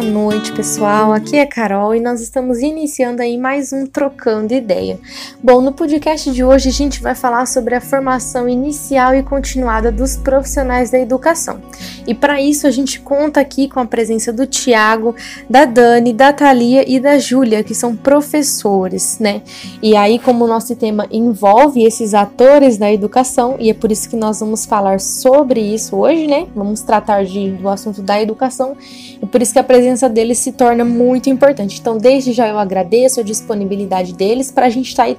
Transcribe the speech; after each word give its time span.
Boa 0.00 0.10
noite, 0.10 0.50
pessoal. 0.54 1.12
Aqui 1.12 1.36
é 1.36 1.44
Carol 1.44 1.94
e 1.94 2.00
nós 2.00 2.22
estamos 2.22 2.60
iniciando 2.60 3.20
aí 3.20 3.36
mais 3.36 3.70
um 3.70 3.86
Trocando 3.86 4.54
Ideia. 4.54 4.98
Bom, 5.42 5.62
no 5.62 5.72
podcast 5.72 6.30
de 6.30 6.44
hoje 6.44 6.68
a 6.68 6.72
gente 6.72 7.00
vai 7.00 7.14
falar 7.14 7.46
sobre 7.46 7.74
a 7.74 7.80
formação 7.80 8.46
inicial 8.46 9.14
e 9.14 9.22
continuada 9.22 9.90
dos 9.90 10.14
profissionais 10.14 10.90
da 10.90 10.98
educação. 10.98 11.62
E 12.06 12.14
para 12.14 12.42
isso 12.42 12.66
a 12.66 12.70
gente 12.70 13.00
conta 13.00 13.40
aqui 13.40 13.66
com 13.66 13.80
a 13.80 13.86
presença 13.86 14.34
do 14.34 14.46
Tiago, 14.46 15.14
da 15.48 15.64
Dani, 15.64 16.12
da 16.12 16.30
Thalia 16.30 16.84
e 16.86 17.00
da 17.00 17.18
Júlia, 17.18 17.64
que 17.64 17.74
são 17.74 17.96
professores, 17.96 19.18
né? 19.18 19.40
E 19.82 19.96
aí, 19.96 20.18
como 20.18 20.44
o 20.44 20.48
nosso 20.48 20.76
tema 20.76 21.06
envolve 21.10 21.84
esses 21.84 22.12
atores 22.12 22.76
da 22.76 22.92
educação, 22.92 23.56
e 23.58 23.70
é 23.70 23.74
por 23.74 23.90
isso 23.90 24.10
que 24.10 24.16
nós 24.16 24.40
vamos 24.40 24.66
falar 24.66 25.00
sobre 25.00 25.60
isso 25.60 25.96
hoje, 25.96 26.26
né? 26.26 26.48
Vamos 26.54 26.82
tratar 26.82 27.24
de, 27.24 27.52
do 27.52 27.68
assunto 27.68 28.02
da 28.02 28.20
educação, 28.20 28.76
e 29.22 29.24
por 29.24 29.40
isso 29.40 29.54
que 29.54 29.58
a 29.58 29.64
presença 29.64 30.06
deles 30.06 30.36
se 30.36 30.52
torna 30.52 30.84
muito 30.84 31.30
importante. 31.30 31.80
Então, 31.80 31.96
desde 31.96 32.32
já 32.32 32.46
eu 32.46 32.58
agradeço 32.58 33.20
a 33.20 33.22
disponibilidade 33.22 34.12
deles 34.12 34.50
para 34.50 34.66
a 34.66 34.70
gente 34.70 34.88
estar 34.88 35.04
tá 35.04 35.08
aí 35.08 35.14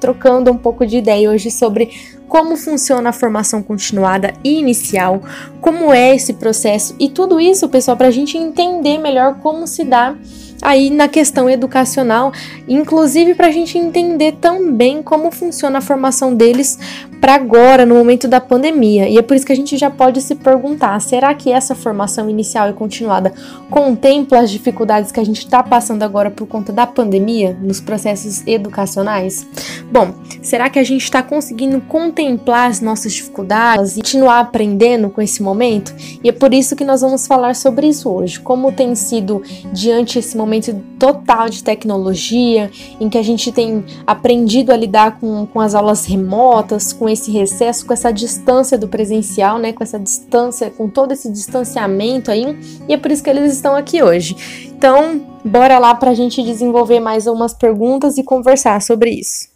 um 0.52 0.56
pouco 0.56 0.86
de 0.86 0.98
ideia 0.98 1.30
hoje 1.30 1.50
sobre 1.50 1.90
como 2.28 2.56
funciona 2.56 3.10
a 3.10 3.12
formação 3.12 3.62
continuada 3.62 4.32
e 4.42 4.58
inicial, 4.58 5.20
como 5.60 5.92
é 5.92 6.14
esse 6.14 6.32
processo 6.32 6.94
e 6.98 7.08
tudo 7.08 7.38
isso, 7.38 7.68
pessoal, 7.68 7.96
para 7.96 8.08
a 8.08 8.12
gente 8.12 8.38
entender 8.38 8.98
melhor 8.98 9.34
como 9.40 9.66
se 9.66 9.84
dá 9.84 10.16
aí 10.62 10.88
na 10.88 11.08
questão 11.08 11.50
educacional, 11.50 12.32
inclusive 12.68 13.34
para 13.34 13.48
a 13.48 13.50
gente 13.50 13.76
entender 13.76 14.32
também 14.40 15.02
como 15.02 15.30
funciona 15.32 15.78
a 15.78 15.82
formação 15.82 16.34
deles 16.34 16.78
para 17.20 17.34
agora, 17.36 17.86
no 17.86 17.94
momento 17.94 18.26
da 18.26 18.40
pandemia. 18.40 19.08
E 19.08 19.16
é 19.16 19.22
por 19.22 19.36
isso 19.36 19.46
que 19.46 19.52
a 19.52 19.56
gente 19.56 19.76
já 19.76 19.88
pode 19.88 20.20
se 20.20 20.34
perguntar: 20.34 21.00
será 21.00 21.32
que 21.32 21.52
essa 21.52 21.72
formação 21.72 22.28
inicial 22.28 22.68
e 22.68 22.72
continuada 22.72 23.32
contempla 23.70 24.40
as 24.40 24.50
dificuldades 24.50 25.12
que 25.12 25.20
a 25.20 25.24
gente 25.24 25.38
está 25.38 25.62
passando 25.62 26.02
agora 26.02 26.32
por 26.32 26.46
conta 26.48 26.72
da 26.72 26.84
pandemia 26.84 27.56
nos 27.62 27.80
processos 27.80 28.42
educacionais? 28.44 29.46
Bom, 29.90 30.14
será 30.42 30.68
que 30.68 30.80
a 30.80 30.84
gente 30.84 31.04
está 31.04 31.22
conseguindo 31.22 31.80
contemplar 31.82 32.68
as 32.68 32.80
nossas 32.80 33.12
dificuldades 33.12 33.96
e 33.96 34.00
continuar 34.00 34.40
aprendendo 34.40 35.08
com 35.08 35.22
esse 35.22 35.42
momento? 35.42 35.94
E 36.24 36.28
é 36.28 36.32
por 36.32 36.52
isso 36.52 36.74
que 36.74 36.84
nós 36.84 37.02
vamos 37.02 37.24
falar 37.26 37.54
sobre 37.54 37.86
isso 37.86 38.10
hoje. 38.10 38.40
Como 38.40 38.72
tem 38.72 38.96
sido 38.96 39.42
diante 39.72 40.18
esse 40.18 40.36
momento 40.36 40.51
momento 40.52 40.74
total 40.98 41.48
de 41.48 41.64
tecnologia, 41.64 42.70
em 43.00 43.08
que 43.08 43.16
a 43.16 43.22
gente 43.22 43.50
tem 43.50 43.84
aprendido 44.06 44.70
a 44.70 44.76
lidar 44.76 45.18
com, 45.18 45.46
com 45.46 45.60
as 45.60 45.74
aulas 45.74 46.04
remotas, 46.04 46.92
com 46.92 47.08
esse 47.08 47.30
recesso, 47.30 47.86
com 47.86 47.92
essa 47.92 48.12
distância 48.12 48.76
do 48.76 48.86
presencial, 48.86 49.58
né? 49.58 49.72
Com 49.72 49.82
essa 49.82 49.98
distância, 49.98 50.70
com 50.70 50.88
todo 50.88 51.12
esse 51.12 51.30
distanciamento 51.30 52.30
aí, 52.30 52.56
e 52.86 52.92
é 52.92 52.98
por 52.98 53.10
isso 53.10 53.22
que 53.22 53.30
eles 53.30 53.54
estão 53.54 53.74
aqui 53.74 54.02
hoje. 54.02 54.36
Então, 54.66 55.22
bora 55.42 55.78
lá 55.78 55.94
para 55.94 56.10
a 56.10 56.14
gente 56.14 56.42
desenvolver 56.42 57.00
mais 57.00 57.26
umas 57.26 57.54
perguntas 57.54 58.18
e 58.18 58.22
conversar 58.22 58.82
sobre 58.82 59.10
isso. 59.10 59.50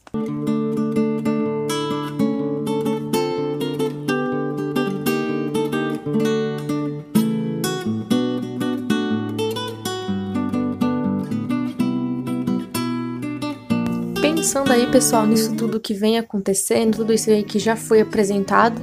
Pensando 14.56 14.72
aí, 14.72 14.90
pessoal, 14.90 15.26
nisso 15.26 15.54
tudo 15.54 15.78
que 15.78 15.92
vem 15.92 16.16
acontecendo, 16.16 16.96
tudo 16.96 17.12
isso 17.12 17.28
aí 17.28 17.42
que 17.42 17.58
já 17.58 17.76
foi 17.76 18.00
apresentado, 18.00 18.80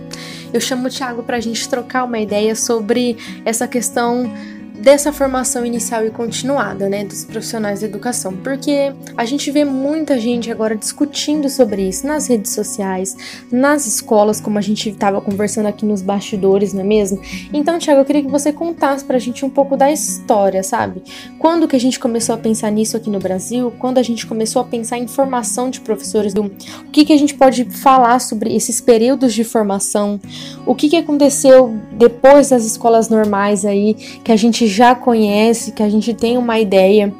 eu 0.53 0.61
chamo 0.61 0.87
o 0.87 0.89
Thiago 0.89 1.23
para 1.23 1.37
a 1.37 1.39
gente 1.39 1.67
trocar 1.67 2.03
uma 2.03 2.19
ideia 2.19 2.55
sobre 2.55 3.17
essa 3.43 3.67
questão 3.67 4.31
dessa 4.73 5.13
formação 5.13 5.65
inicial 5.65 6.05
e 6.05 6.09
continuada, 6.09 6.89
né, 6.89 7.05
dos 7.05 7.23
profissionais 7.23 7.81
da 7.81 7.87
educação, 7.87 8.33
porque 8.35 8.93
a 9.15 9.25
gente 9.25 9.49
vê 9.51 9.63
muita 9.63 10.19
gente 10.19 10.51
agora 10.51 10.75
discutindo 10.75 11.49
sobre 11.49 11.87
isso 11.87 12.05
nas 12.07 12.27
redes 12.27 12.51
sociais, 12.51 13.15
nas 13.51 13.85
escolas, 13.85 14.41
como 14.41 14.57
a 14.57 14.61
gente 14.61 14.89
estava 14.89 15.21
conversando 15.21 15.67
aqui 15.67 15.85
nos 15.85 16.01
bastidores, 16.01 16.73
não 16.73 16.81
é 16.81 16.83
mesmo? 16.83 17.21
Então, 17.53 17.77
Thiago, 17.77 18.01
eu 18.01 18.05
queria 18.05 18.23
que 18.23 18.29
você 18.29 18.51
contasse 18.51 19.05
pra 19.05 19.19
gente 19.19 19.45
um 19.45 19.49
pouco 19.49 19.77
da 19.77 19.91
história, 19.91 20.63
sabe? 20.63 21.03
Quando 21.37 21.67
que 21.67 21.75
a 21.75 21.79
gente 21.79 21.99
começou 21.99 22.35
a 22.35 22.37
pensar 22.37 22.71
nisso 22.71 22.97
aqui 22.97 23.09
no 23.09 23.19
Brasil? 23.19 23.71
Quando 23.79 23.97
a 23.97 24.03
gente 24.03 24.25
começou 24.25 24.61
a 24.61 24.65
pensar 24.65 24.97
em 24.97 25.07
formação 25.07 25.69
de 25.69 25.81
professores 25.81 26.33
do 26.33 26.43
o 26.43 26.91
que 26.91 27.05
que 27.05 27.13
a 27.13 27.17
gente 27.17 27.35
pode 27.35 27.65
falar 27.65 28.19
sobre 28.19 28.55
esses 28.55 28.81
períodos 28.81 29.33
de 29.33 29.43
formação? 29.43 30.19
O 30.65 30.75
que 30.75 30.89
que 30.89 30.97
aconteceu 30.97 31.73
depois 31.91 32.49
das 32.49 32.65
escolas 32.65 33.09
normais 33.09 33.65
aí 33.65 33.93
que 33.93 34.31
a 34.31 34.35
gente 34.35 34.62
já 34.67 34.95
conhece, 34.95 35.71
que 35.71 35.83
a 35.83 35.89
gente 35.89 36.13
tem 36.13 36.37
uma 36.37 36.59
ideia 36.59 37.13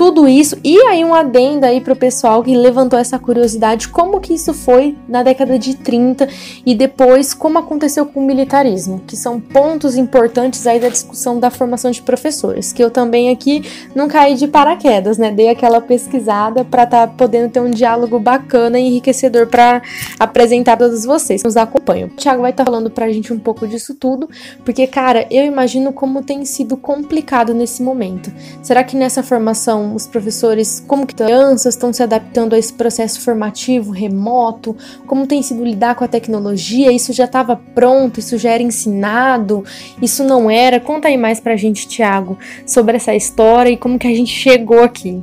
tudo 0.00 0.26
isso 0.26 0.56
e 0.64 0.78
aí 0.86 1.04
um 1.04 1.12
adendo 1.12 1.66
aí 1.66 1.78
para 1.78 1.92
o 1.92 1.96
pessoal 1.96 2.42
que 2.42 2.56
levantou 2.56 2.98
essa 2.98 3.18
curiosidade 3.18 3.86
como 3.88 4.18
que 4.18 4.32
isso 4.32 4.54
foi 4.54 4.96
na 5.06 5.22
década 5.22 5.58
de 5.58 5.76
30 5.76 6.26
e 6.64 6.74
depois 6.74 7.34
como 7.34 7.58
aconteceu 7.58 8.06
com 8.06 8.20
o 8.20 8.26
militarismo, 8.26 9.02
que 9.06 9.14
são 9.14 9.38
pontos 9.38 9.98
importantes 9.98 10.66
aí 10.66 10.80
da 10.80 10.88
discussão 10.88 11.38
da 11.38 11.50
formação 11.50 11.90
de 11.90 12.00
professores, 12.00 12.72
que 12.72 12.82
eu 12.82 12.90
também 12.90 13.28
aqui 13.28 13.62
não 13.94 14.08
caí 14.08 14.36
de 14.36 14.48
paraquedas, 14.48 15.18
né? 15.18 15.30
Dei 15.30 15.50
aquela 15.50 15.82
pesquisada 15.82 16.64
para 16.64 16.84
estar 16.84 17.06
tá 17.06 17.14
podendo 17.14 17.50
ter 17.50 17.60
um 17.60 17.70
diálogo 17.70 18.18
bacana 18.18 18.80
e 18.80 18.86
enriquecedor 18.86 19.48
para 19.48 19.82
apresentar 20.18 20.78
todos 20.78 21.04
vocês 21.04 21.42
nos 21.42 21.58
acompanham. 21.58 22.08
O 22.08 22.12
Thiago 22.12 22.40
vai 22.40 22.52
estar 22.52 22.64
tá 22.64 22.70
falando 22.70 22.90
para 22.90 23.04
a 23.04 23.12
gente 23.12 23.34
um 23.34 23.38
pouco 23.38 23.68
disso 23.68 23.94
tudo, 23.94 24.30
porque 24.64 24.86
cara, 24.86 25.26
eu 25.30 25.44
imagino 25.44 25.92
como 25.92 26.22
tem 26.22 26.42
sido 26.46 26.74
complicado 26.74 27.52
nesse 27.52 27.82
momento. 27.82 28.32
Será 28.62 28.82
que 28.82 28.96
nessa 28.96 29.22
formação 29.22 29.89
os 29.94 30.06
professores, 30.06 30.82
como 30.86 31.06
que 31.06 31.14
crianças 31.14 31.74
estão 31.74 31.92
se 31.92 32.02
adaptando 32.02 32.54
a 32.54 32.58
esse 32.58 32.72
processo 32.72 33.20
formativo 33.20 33.90
remoto, 33.90 34.76
como 35.06 35.26
tem 35.26 35.42
sido 35.42 35.64
lidar 35.64 35.94
com 35.94 36.04
a 36.04 36.08
tecnologia, 36.08 36.92
isso 36.92 37.12
já 37.12 37.24
estava 37.24 37.56
pronto, 37.56 38.20
isso 38.20 38.38
já 38.38 38.50
era 38.50 38.62
ensinado, 38.62 39.64
isso 40.00 40.24
não 40.24 40.50
era. 40.50 40.80
Conta 40.80 41.08
aí 41.08 41.16
mais 41.16 41.40
pra 41.40 41.56
gente, 41.56 41.88
Tiago, 41.88 42.38
sobre 42.66 42.96
essa 42.96 43.14
história 43.14 43.70
e 43.70 43.76
como 43.76 43.98
que 43.98 44.06
a 44.06 44.14
gente 44.14 44.32
chegou 44.32 44.82
aqui. 44.82 45.22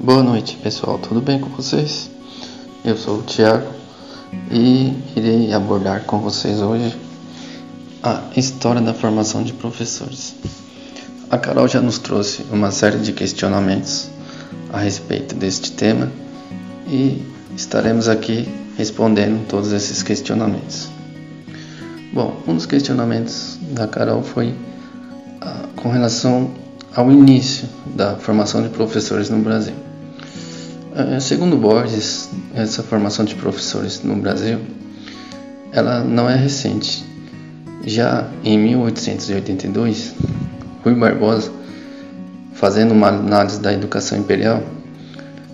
Boa 0.00 0.22
noite, 0.22 0.56
pessoal. 0.56 0.98
Tudo 0.98 1.20
bem 1.20 1.38
com 1.38 1.48
vocês? 1.50 2.10
Eu 2.84 2.96
sou 2.96 3.18
o 3.18 3.22
Tiago 3.22 3.68
e 4.50 4.92
irei 5.14 5.52
abordar 5.52 6.04
com 6.04 6.18
vocês 6.18 6.60
hoje 6.60 6.96
a 8.02 8.22
história 8.36 8.80
da 8.80 8.92
formação 8.92 9.42
de 9.44 9.52
professores. 9.52 10.34
A 11.32 11.38
Carol 11.38 11.66
já 11.66 11.80
nos 11.80 11.98
trouxe 11.98 12.44
uma 12.52 12.70
série 12.70 12.98
de 12.98 13.10
questionamentos 13.10 14.10
a 14.70 14.78
respeito 14.78 15.34
deste 15.34 15.72
tema 15.72 16.12
e 16.86 17.22
estaremos 17.56 18.06
aqui 18.06 18.46
respondendo 18.76 19.48
todos 19.48 19.72
esses 19.72 20.02
questionamentos. 20.02 20.90
Bom, 22.12 22.36
um 22.46 22.54
dos 22.54 22.66
questionamentos 22.66 23.58
da 23.70 23.88
Carol 23.88 24.22
foi 24.22 24.54
ah, 25.40 25.70
com 25.74 25.88
relação 25.88 26.50
ao 26.94 27.10
início 27.10 27.66
da 27.96 28.16
formação 28.16 28.62
de 28.62 28.68
professores 28.68 29.30
no 29.30 29.38
Brasil. 29.38 29.74
Ah, 30.94 31.18
segundo 31.18 31.56
Borges, 31.56 32.28
essa 32.54 32.82
formação 32.82 33.24
de 33.24 33.36
professores 33.36 34.02
no 34.02 34.16
Brasil, 34.16 34.58
ela 35.72 36.04
não 36.04 36.28
é 36.28 36.36
recente. 36.36 37.02
Já 37.86 38.28
em 38.44 38.58
1882, 38.58 40.14
Rui 40.84 40.96
Barbosa, 40.96 41.52
fazendo 42.54 42.90
uma 42.90 43.06
análise 43.06 43.60
da 43.60 43.72
educação 43.72 44.18
imperial, 44.18 44.62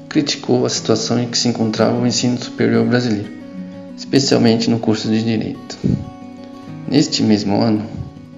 criticou 0.08 0.64
a 0.64 0.70
situação 0.70 1.20
em 1.20 1.28
que 1.28 1.36
se 1.36 1.48
encontrava 1.48 1.98
o 1.98 2.06
ensino 2.06 2.38
superior 2.38 2.86
brasileiro, 2.86 3.30
especialmente 3.94 4.70
no 4.70 4.78
curso 4.78 5.06
de 5.08 5.22
Direito. 5.22 5.76
Neste 6.90 7.22
mesmo 7.22 7.60
ano, 7.60 7.84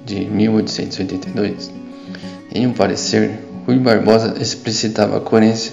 de 0.05 0.25
1882, 0.25 1.71
em 2.53 2.67
um 2.67 2.73
parecer, 2.73 3.39
Rui 3.67 3.79
Barbosa 3.79 4.35
explicitava 4.41 5.19
a 5.19 5.21
coerência 5.21 5.73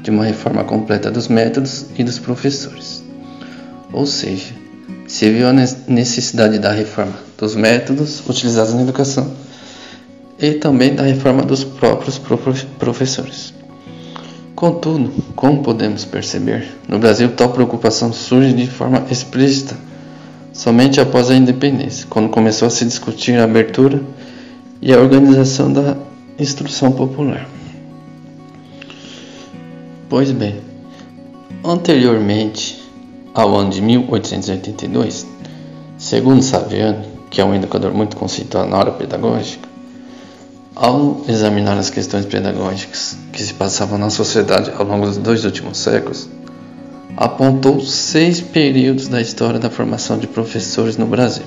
de 0.00 0.12
uma 0.12 0.24
reforma 0.24 0.62
completa 0.62 1.10
dos 1.10 1.26
métodos 1.26 1.86
e 1.96 2.04
dos 2.04 2.20
professores. 2.20 3.02
Ou 3.92 4.06
seja, 4.06 4.54
se 5.08 5.28
viu 5.28 5.48
a 5.48 5.52
necessidade 5.52 6.60
da 6.60 6.70
reforma 6.70 7.14
dos 7.36 7.56
métodos 7.56 8.22
utilizados 8.28 8.74
na 8.74 8.82
educação 8.82 9.41
e 10.42 10.54
também 10.54 10.96
da 10.96 11.04
reforma 11.04 11.42
dos 11.42 11.62
próprios 11.62 12.18
professores. 12.78 13.54
Contudo, 14.56 15.12
como 15.36 15.62
podemos 15.62 16.04
perceber, 16.04 16.66
no 16.88 16.98
Brasil 16.98 17.30
tal 17.30 17.50
preocupação 17.50 18.12
surge 18.12 18.52
de 18.52 18.66
forma 18.66 19.04
explícita 19.08 19.76
somente 20.52 21.00
após 21.00 21.30
a 21.30 21.36
independência, 21.36 22.06
quando 22.10 22.28
começou 22.28 22.66
a 22.66 22.70
se 22.70 22.84
discutir 22.84 23.38
a 23.38 23.44
abertura 23.44 24.02
e 24.80 24.92
a 24.92 24.98
organização 24.98 25.72
da 25.72 25.96
instrução 26.38 26.90
popular. 26.90 27.48
Pois 30.08 30.32
bem, 30.32 30.60
anteriormente 31.64 32.82
ao 33.32 33.56
ano 33.56 33.70
de 33.70 33.80
1882, 33.80 35.24
segundo 35.96 36.42
Saviano, 36.42 37.04
que 37.30 37.40
é 37.40 37.44
um 37.44 37.54
educador 37.54 37.94
muito 37.94 38.16
conceituado 38.16 38.68
na 38.68 38.76
área 38.76 38.92
pedagógica, 38.92 39.61
Ao 40.74 41.22
examinar 41.28 41.76
as 41.76 41.90
questões 41.90 42.24
pedagógicas 42.24 43.16
que 43.30 43.42
se 43.42 43.52
passavam 43.52 43.98
na 43.98 44.08
sociedade 44.08 44.72
ao 44.74 44.86
longo 44.86 45.04
dos 45.04 45.18
dois 45.18 45.44
últimos 45.44 45.76
séculos, 45.76 46.28
apontou 47.14 47.80
seis 47.82 48.40
períodos 48.40 49.06
da 49.06 49.20
história 49.20 49.60
da 49.60 49.68
formação 49.68 50.18
de 50.18 50.26
professores 50.26 50.96
no 50.96 51.06
Brasil. 51.06 51.44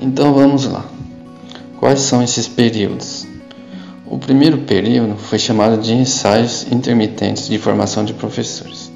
Então 0.00 0.32
vamos 0.32 0.64
lá. 0.64 0.86
Quais 1.78 2.00
são 2.00 2.22
esses 2.22 2.48
períodos? 2.48 3.26
O 4.06 4.18
primeiro 4.18 4.58
período 4.58 5.16
foi 5.16 5.38
chamado 5.38 5.80
de 5.80 5.92
ensaios 5.92 6.66
intermitentes 6.72 7.46
de 7.46 7.58
formação 7.58 8.04
de 8.04 8.14
professores. 8.14 8.90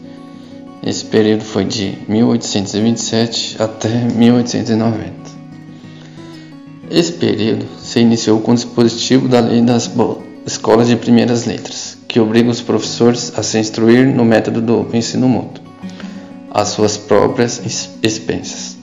Esse 0.83 1.05
período 1.05 1.45
foi 1.45 1.65
de 1.65 1.99
1827 2.09 3.63
até 3.63 3.89
1890. 3.89 5.13
Esse 6.91 7.13
período 7.13 7.67
se 7.95 8.01
iniciou 8.01 8.41
com 8.41 8.51
o 8.51 8.55
dispositivo 8.57 9.29
da 9.29 9.39
Lei 9.39 9.63
das 9.63 9.89
Escolas 10.45 10.89
de 10.89 10.97
Primeiras 10.97 11.45
Letras, 11.45 11.97
que 12.09 12.19
obriga 12.19 12.51
os 12.51 12.61
professores 12.61 13.33
a 13.37 13.43
se 13.45 13.57
instruir 13.57 14.09
no 14.09 14.25
método 14.25 14.61
do 14.61 14.97
ensino 14.97 15.29
mútuo, 15.29 15.63
às 16.51 16.71
suas 16.71 16.97
próprias 16.97 17.63
expensas. 18.03 18.77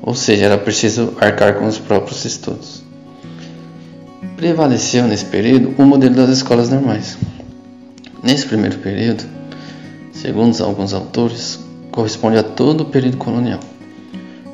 Ou 0.00 0.14
seja, 0.14 0.46
era 0.46 0.56
preciso 0.56 1.12
arcar 1.20 1.56
com 1.56 1.66
os 1.66 1.76
próprios 1.76 2.24
estudos. 2.24 2.82
Prevaleceu 4.34 5.06
nesse 5.06 5.26
período 5.26 5.74
o 5.76 5.84
modelo 5.84 6.14
das 6.14 6.30
escolas 6.30 6.70
normais. 6.70 7.18
Nesse 8.22 8.46
primeiro 8.46 8.78
período, 8.78 9.24
segundo 10.14 10.58
alguns 10.64 10.94
autores, 10.94 11.60
corresponde 11.90 12.38
a 12.38 12.42
todo 12.42 12.80
o 12.80 12.86
período 12.86 13.18
colonial. 13.18 13.60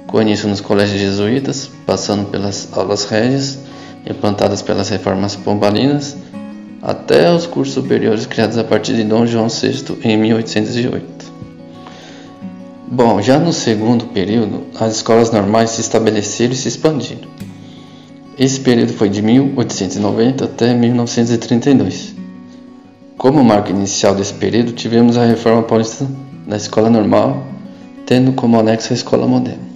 Com 0.08 0.20
início 0.20 0.48
nos 0.48 0.60
colégios 0.60 1.00
jesuítas, 1.00 1.70
passando 1.86 2.28
pelas 2.28 2.68
aulas 2.72 3.04
régias, 3.04 3.63
implantadas 4.06 4.62
pelas 4.62 4.88
reformas 4.88 5.36
pombalinas, 5.36 6.16
até 6.82 7.32
os 7.32 7.46
cursos 7.46 7.74
superiores 7.74 8.26
criados 8.26 8.58
a 8.58 8.64
partir 8.64 8.94
de 8.94 9.04
Dom 9.04 9.26
João 9.26 9.48
VI 9.48 9.98
em 10.02 10.16
1808. 10.16 11.32
Bom, 12.86 13.22
já 13.22 13.38
no 13.38 13.52
segundo 13.52 14.06
período, 14.06 14.64
as 14.78 14.96
escolas 14.96 15.32
normais 15.32 15.70
se 15.70 15.80
estabeleceram 15.80 16.52
e 16.52 16.56
se 16.56 16.68
expandiram. 16.68 17.28
Esse 18.38 18.60
período 18.60 18.92
foi 18.92 19.08
de 19.08 19.22
1890 19.22 20.44
até 20.44 20.74
1932. 20.74 22.14
Como 23.16 23.42
marco 23.42 23.70
inicial 23.70 24.14
desse 24.14 24.34
período, 24.34 24.72
tivemos 24.72 25.16
a 25.16 25.24
reforma 25.24 25.62
paulista 25.62 26.06
da 26.46 26.56
escola 26.56 26.90
normal, 26.90 27.46
tendo 28.04 28.32
como 28.32 28.58
anexo 28.60 28.92
a 28.92 28.96
escola 28.96 29.26
moderna. 29.26 29.73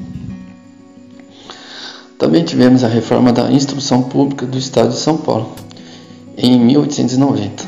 Também 2.19 2.43
tivemos 2.43 2.83
a 2.83 2.89
reforma 2.89 3.33
da 3.33 3.49
instrução 3.51 4.03
pública 4.03 4.45
do 4.45 4.59
Estado 4.59 4.89
de 4.89 4.97
São 4.97 5.17
Paulo, 5.17 5.53
em 6.37 6.59
1890. 6.59 7.65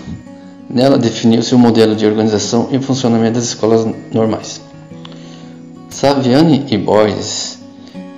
Nela 0.68 0.98
definiu-se 0.98 1.54
o 1.54 1.58
modelo 1.58 1.94
de 1.94 2.04
organização 2.04 2.68
e 2.72 2.80
funcionamento 2.80 3.34
das 3.34 3.44
escolas 3.44 3.86
normais. 4.12 4.60
Saviani 5.88 6.66
e 6.68 6.76
Borges 6.76 7.58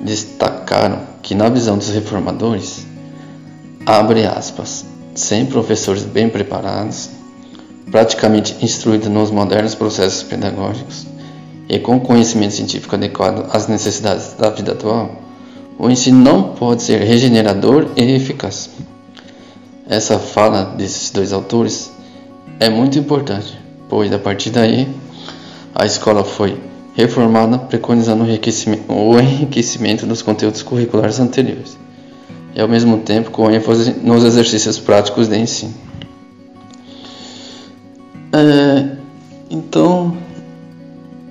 destacaram 0.00 1.00
que, 1.23 1.34
na 1.34 1.50
visão 1.50 1.76
dos 1.76 1.90
reformadores, 1.90 2.87
abre 3.85 4.25
aspas, 4.25 4.87
sem 5.14 5.44
professores 5.44 6.05
bem 6.05 6.31
preparados, 6.31 7.11
praticamente 7.90 8.56
instruídos 8.62 9.08
nos 9.08 9.31
modernos 9.31 9.75
processos 9.75 10.23
pedagógicos 10.23 11.06
e 11.69 11.78
com 11.78 12.00
conhecimento 12.00 12.55
científico 12.55 12.94
adequado 12.94 13.46
às 13.52 13.69
necessidades 13.69 14.32
da 14.38 14.50
vida 14.50 14.73
atual, 14.73 15.22
o 15.79 15.91
ensino 15.91 16.19
não 16.19 16.55
pode 16.55 16.83
ser 16.83 17.01
regenerador 17.03 17.89
e 17.97 18.03
eficaz. 18.03 18.71
Essa 19.89 20.19
fala 20.19 20.65
desses 20.65 21.11
dois 21.11 21.33
autores 21.33 21.93
é 22.61 22.71
muito 22.71 22.99
importante, 22.99 23.59
pois 23.89 24.13
a 24.13 24.19
partir 24.19 24.51
daí 24.51 24.89
a 25.75 25.85
escola 25.85 26.25
foi 26.25 26.59
reformada 26.95 27.59
preconizando 27.59 28.23
o 28.23 28.27
enriquecimento, 28.27 28.93
o 28.93 29.19
enriquecimento 29.19 30.07
dos 30.07 30.23
conteúdos 30.23 30.63
curriculares 30.63 31.19
anteriores 31.19 31.77
e 32.55 32.61
ao 32.61 32.69
mesmo 32.69 32.99
tempo 32.99 33.31
com 33.31 33.51
ênfase 33.51 33.93
nos 34.03 34.25
exercícios 34.25 34.79
práticos 34.79 35.29
de 35.29 35.39
ensino. 35.39 35.75
É, 38.33 38.97
então, 39.51 40.17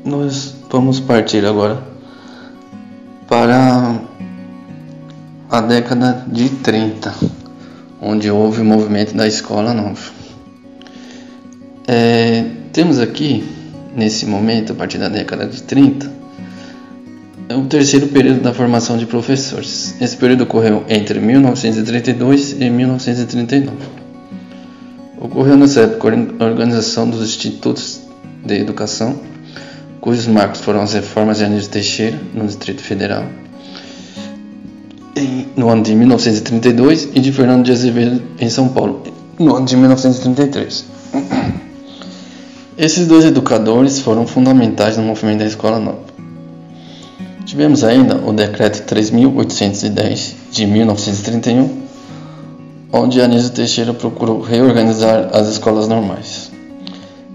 nós 0.04 0.56
vamos 0.70 1.00
partir 1.00 1.46
agora 1.46 1.84
para 3.28 4.00
a 5.52 5.60
década 5.60 6.26
de 6.30 6.48
30, 6.48 7.14
onde 8.02 8.32
houve 8.32 8.62
o 8.62 8.64
movimento 8.64 9.14
da 9.14 9.28
escola 9.28 9.74
nova. 9.74 10.00
É, 11.86 12.46
temos 12.72 13.00
aqui 13.00 13.44
nesse 13.94 14.26
momento, 14.26 14.72
a 14.72 14.76
partir 14.76 14.98
da 14.98 15.10
década 15.10 15.46
de 15.46 15.62
30, 15.64 16.10
é 17.50 17.56
o 17.56 17.66
terceiro 17.66 18.08
período 18.08 18.40
da 18.40 18.54
formação 18.54 18.98
de 18.98 19.06
professores. 19.06 19.94
Esse 20.00 20.16
período 20.16 20.46
ocorreu 20.46 20.86
entre 20.88 21.20
1932 21.20 22.54
e 22.54 22.70
1939. 22.70 23.76
Ocorreu 25.20 25.58
nessa 25.58 25.82
época 25.82 26.18
a 26.40 26.46
organização 26.46 27.10
dos 27.10 27.22
institutos 27.22 28.00
de 28.46 28.56
educação, 28.58 29.20
cujos 30.00 30.28
marcos 30.28 30.62
foram 30.62 30.82
as 30.82 30.94
reformas 30.94 31.40
de 31.40 31.44
Anísio 31.44 31.70
Teixeira, 31.70 32.18
no 32.34 32.46
Distrito 32.48 32.82
Federal, 32.82 33.26
no 35.56 35.70
ano 35.70 35.84
de 35.84 35.96
1932, 35.96 37.10
e 37.14 37.20
de 37.20 37.32
Fernando 37.32 37.66
de 37.66 37.72
Azevedo, 37.72 38.22
em 38.40 38.50
São 38.50 38.70
Paulo, 38.70 39.04
no 39.40 39.56
ano 39.56 39.66
de 39.66 39.76
1933. 39.76 40.86
Esses 42.78 43.06
dois 43.06 43.26
educadores 43.26 44.00
foram 44.00 44.26
fundamentais 44.26 44.98
no 44.98 45.04
movimento 45.04 45.40
da 45.40 45.46
Escola 45.46 45.80
Nova. 45.80 46.12
Tivemos 47.46 47.84
ainda 47.84 48.16
o 48.18 48.32
Decreto 48.32 48.84
3.810 48.92 50.34
de 50.52 50.66
1931, 50.66 51.82
onde 52.94 53.22
Anísio 53.22 53.52
Teixeira 53.52 53.94
procurou 53.94 54.42
reorganizar 54.42 55.30
as 55.34 55.48
escolas 55.48 55.88
normais, 55.88 56.52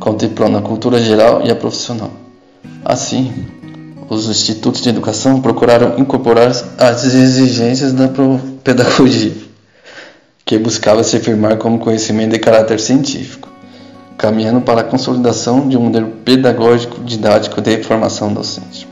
contemplando 0.01 0.59
a 0.59 0.63
cultura 0.63 1.03
geral 1.03 1.43
e 1.45 1.51
a 1.51 1.55
profissional. 1.55 2.11
Assim, 2.85 3.33
os 4.09 4.29
institutos 4.29 4.81
de 4.81 4.89
educação 4.89 5.41
procuraram 5.41 5.99
incorporar 5.99 6.49
as 6.79 7.05
exigências 7.05 7.93
da 7.93 8.09
pedagogia, 8.63 9.33
que 10.45 10.59
buscava 10.59 11.03
se 11.03 11.17
afirmar 11.17 11.59
como 11.59 11.79
conhecimento 11.79 12.33
de 12.33 12.39
caráter 12.39 12.81
científico 12.81 13.57
caminhando 14.17 14.61
para 14.61 14.81
a 14.81 14.85
consolidação 14.85 15.69
de 15.69 15.77
um 15.77 15.83
modelo 15.83 16.11
pedagógico 16.25 17.03
didático 17.03 17.61
de 17.61 17.83
formação 17.83 18.33
docente. 18.33 18.89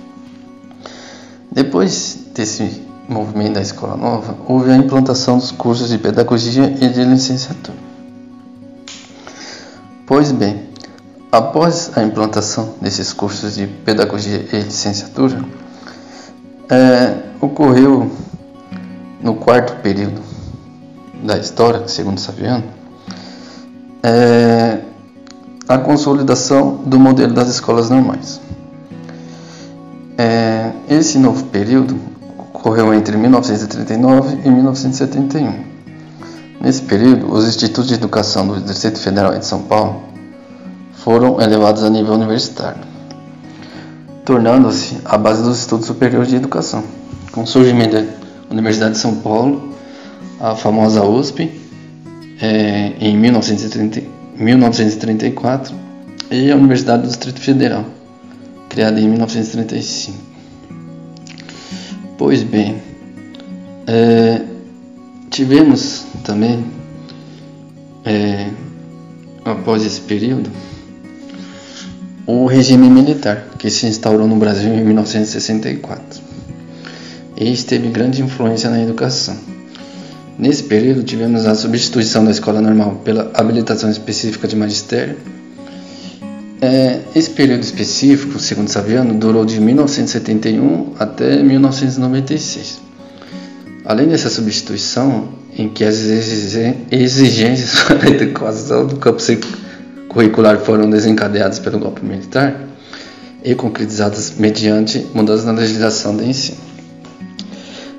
Depois 1.51 2.19
desse 2.35 2.83
movimento 3.09 3.55
da 3.55 3.61
Escola 3.61 3.97
Nova, 3.97 4.37
houve 4.47 4.71
a 4.71 4.77
implantação 4.77 5.39
dos 5.39 5.51
cursos 5.51 5.89
de 5.89 5.99
pedagogia 5.99 6.75
e 6.81 6.89
de 6.89 7.05
licenciatura. 7.05 7.79
Pois 10.07 10.33
bem, 10.33 10.65
após 11.37 11.91
a 11.97 12.03
implantação 12.05 12.75
desses 12.81 13.13
cursos 13.13 13.57
de 13.57 13.67
pedagogia 13.67 14.47
e 14.53 14.57
licenciatura, 14.61 15.45
é, 16.71 17.17
ocorreu 17.41 18.09
no 19.21 19.35
quarto 19.35 19.81
período 19.83 20.23
da 21.25 21.37
história, 21.37 21.89
segundo 21.89 22.21
Saviano, 22.21 22.63
é, 24.01 24.79
a 25.67 25.77
consolidação 25.77 26.77
do 26.87 27.01
modelo 27.01 27.33
das 27.33 27.49
escolas 27.49 27.91
normais. 27.91 28.41
É, 30.17 30.71
esse 30.89 31.19
novo 31.19 31.47
período 31.47 31.99
ocorreu 32.39 32.95
entre 32.95 33.17
1939 33.17 34.39
e 34.45 34.49
1971. 34.49 35.65
Nesse 36.61 36.83
período, 36.83 37.33
os 37.33 37.45
institutos 37.49 37.89
de 37.89 37.95
educação 37.95 38.47
do 38.47 38.61
Distrito 38.61 39.01
Federal 39.01 39.37
de 39.37 39.45
São 39.45 39.63
Paulo 39.63 40.14
foram 41.05 41.39
elevados 41.39 41.85
a 41.85 41.91
nível 41.91 42.15
universitário, 42.15 42.81
tornando-se 44.25 44.97
a 45.05 45.19
base 45.19 45.43
dos 45.43 45.59
estudos 45.61 45.87
superiores 45.87 46.31
de 46.31 46.37
educação. 46.37 46.83
Com 47.31 47.43
o 47.43 47.47
surgimento 47.47 47.95
da 47.95 48.07
Universidade 48.51 48.93
de 48.93 49.01
São 49.01 49.17
Paulo, 49.17 49.75
a 50.41 50.55
famosa 50.55 51.05
USP, 51.05 51.61
é, 52.41 52.95
em 52.99 53.19
1930, 53.19 54.03
1934 54.35 55.75
e 56.31 56.51
a 56.51 56.57
Universidade 56.57 57.03
do 57.03 57.09
Distrito 57.09 57.39
Federal, 57.39 57.85
criada 58.71 58.99
em 58.99 59.07
1935. 59.07 60.17
Pois 62.17 62.43
bem, 62.43 62.83
é, 63.87 64.41
tivemos 65.29 66.07
também, 66.25 66.65
é, 68.07 68.49
após 69.45 69.85
esse 69.85 70.01
período, 70.01 70.49
o 72.27 72.47
regime 72.47 72.89
militar, 72.89 73.49
que 73.59 73.71
se 73.71 73.87
instaurou 73.87 74.27
no 74.27 74.37
Brasil 74.37 74.73
em 74.73 74.85
1964. 74.85 76.23
E 77.37 77.57
teve 77.59 77.89
grande 77.89 78.23
influência 78.23 78.71
na 78.71 78.83
educação. 78.83 79.37
Nesse 80.39 80.65
período, 80.65 81.03
tivemos 81.03 81.47
a 81.47 81.55
substituição 81.55 82.25
da 82.25 82.31
escola 82.31 82.61
normal 82.61 83.01
pela 83.05 83.31
habilitação 83.35 83.91
específica 83.91 84.49
de 84.49 84.57
magistério. 84.57 85.17
É, 86.61 87.01
esse 87.15 87.31
período 87.31 87.63
específico, 87.63 88.39
segundo 88.39 88.69
Saviano, 88.69 89.15
durou 89.15 89.45
de 89.45 89.61
1971 89.61 90.95
até 90.99 91.43
1996. 91.43 92.81
Além 93.85 94.09
dessa 94.09 94.31
substituição, 94.31 95.29
em 95.57 95.69
que 95.69 95.85
as 95.85 95.99
exigências 96.91 97.83
para 97.85 98.09
a 98.09 98.13
adequação 98.13 98.87
do 98.87 98.97
campo 98.97 99.21
curricular 100.15 100.59
foram 100.59 100.89
desencadeadas 100.89 101.59
pelo 101.59 101.79
golpe 101.79 102.05
militar 102.05 102.55
e 103.43 103.55
concretizadas 103.55 104.35
mediante 104.39 105.05
mudanças 105.13 105.45
na 105.45 105.53
legislação 105.53 106.17
de 106.17 106.25
ensino. 106.25 106.59